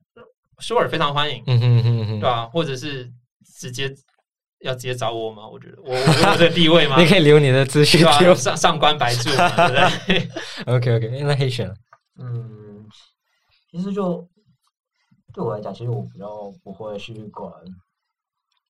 [0.62, 3.10] ，sure 非常欢迎，嗯哼哼哼对吧、或者是
[3.60, 3.92] 直接
[4.60, 5.48] 要直接找我吗？
[5.48, 7.00] 我觉得我我有这个地位吗？
[7.02, 8.02] 你可以留你的资讯。
[8.36, 9.74] 上上官白柱嘛，对不
[10.08, 10.30] 对？
[10.76, 11.68] OK OK，那黑选
[12.22, 12.86] 嗯，
[13.72, 14.28] 其实就
[15.34, 16.28] 对我来讲，其实我比较
[16.64, 17.52] 不会去管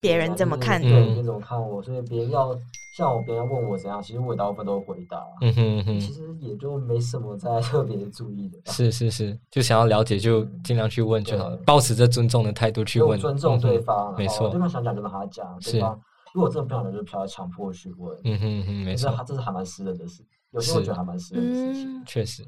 [0.02, 2.58] 别人怎么看对，嗯别人怎么看我，所以别人要
[2.96, 5.22] 像我，别人问我怎样，其实我大部分都回答。
[5.42, 8.58] 嗯哼嗯哼，其实也就没什么在 特别注意的。
[8.72, 16.00] 是是是，就想要了解就尽量去问就好了，对保持着尊重的态度去问，尊重对方，没错对方想讲就让他讲，是对方
[16.34, 18.18] 如果真的不想讲，就不要强迫去问。
[18.24, 21.98] 嗯哼嗯哼，没错他，这是还蛮私人的事，有些我觉得还蛮私人的事情。
[22.00, 22.44] 嗯，确实，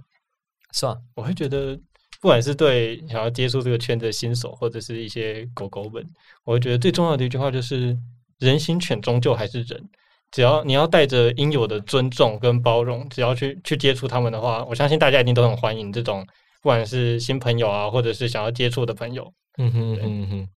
[0.74, 0.97] 是吧？
[1.16, 1.78] 我会觉得，
[2.22, 6.06] 不管是对想要接触这个圈子的新手，或者是一些狗狗们，
[6.46, 7.98] 我会觉得最重要的一句话就是：
[8.38, 9.84] 人形犬终究还是人。
[10.32, 16.26] 只要你要带着应有的尊重跟包容，只要去去接触他们的话，我相信大家一定都很欢迎这种，
[16.62, 19.34] 不管是新朋友啊，或者是想要接触的朋友。
[19.58, 20.48] 嗯哼嗯哼。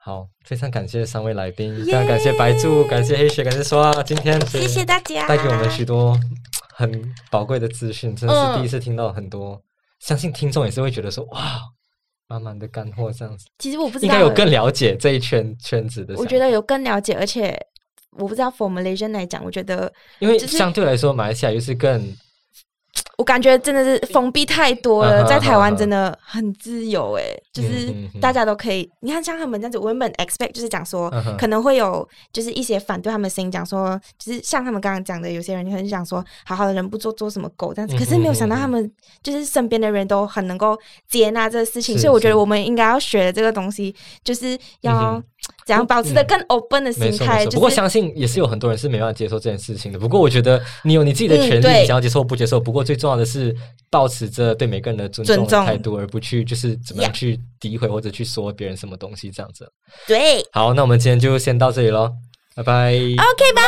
[0.00, 6.18] 好，非常感谢三位来宾，非常感谢白柱，感谢黑雪，感谢说啊，今天谢谢大家，带给我们许多
[6.74, 9.60] 很宝贵的资讯，真的是嗯第一次听到很多，
[10.00, 11.60] 相信听众也是会觉得说哇，
[12.28, 16.14] 满满的干货这样子，其实我不知道，应该有更了解这一圈圈子的。
[16.16, 17.58] 我觉得有更了解，而且
[18.12, 22.16] 我不知道 for Malaysian 来讲，我觉得因为相对来说，马来西亚又是更
[23.18, 28.88] 我感觉真的是封闭太多了，嗯在台湾真的很自由诶，就是大家都可以。
[29.00, 37.96] 你看，像他们这样子，我原本 expect 就是讲说嗯，可能会有就是一些反对他们的声音，讲说，就是像他们刚刚讲的，有些人就很想说，好好的人不做做什么狗这样子。
[37.96, 38.88] 可是没有想到他们
[39.20, 43.92] 就是身边的人都很能够接纳这个事情，所以我觉得我们应该要学的这个东西，
[44.22, 45.24] 就是嗯要哼
[45.66, 47.38] 怎样保持的更 open 的心态。
[47.38, 47.44] 错。
[47.46, 49.98] 就是不过相信也是有很多人是没办法接受这件事情的。
[49.98, 52.60] 不过我觉得你有你自己的权利，嗯你想要接受不接受。
[52.60, 53.54] 不过最重要的是
[53.90, 59.70] 保持着对每个人的尊重态度，而不去就是怎么样去诋毁或者去说别人什么东西这样子。
[60.06, 62.12] 对好，那我们今天就先到这里喽，
[62.54, 62.92] 拜拜。
[62.92, 63.62] ，OK，拜。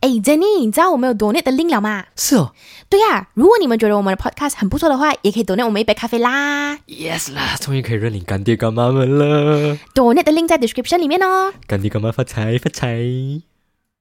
[0.00, 2.06] 哎，Jenny，你知道我们有 donate 的 link 了吗？
[2.16, 2.52] 是哦
[2.88, 6.76] 对呀、如果你们觉得我们的 podcast 很不错的话，也可以 donate 我们一杯咖啡啦。
[6.88, 11.54] ，yes 啦，终于可以认领干爹干妈们了，donate 的 link 在 description 里面哦。
[11.68, 12.98] 干爹干妈发财发财。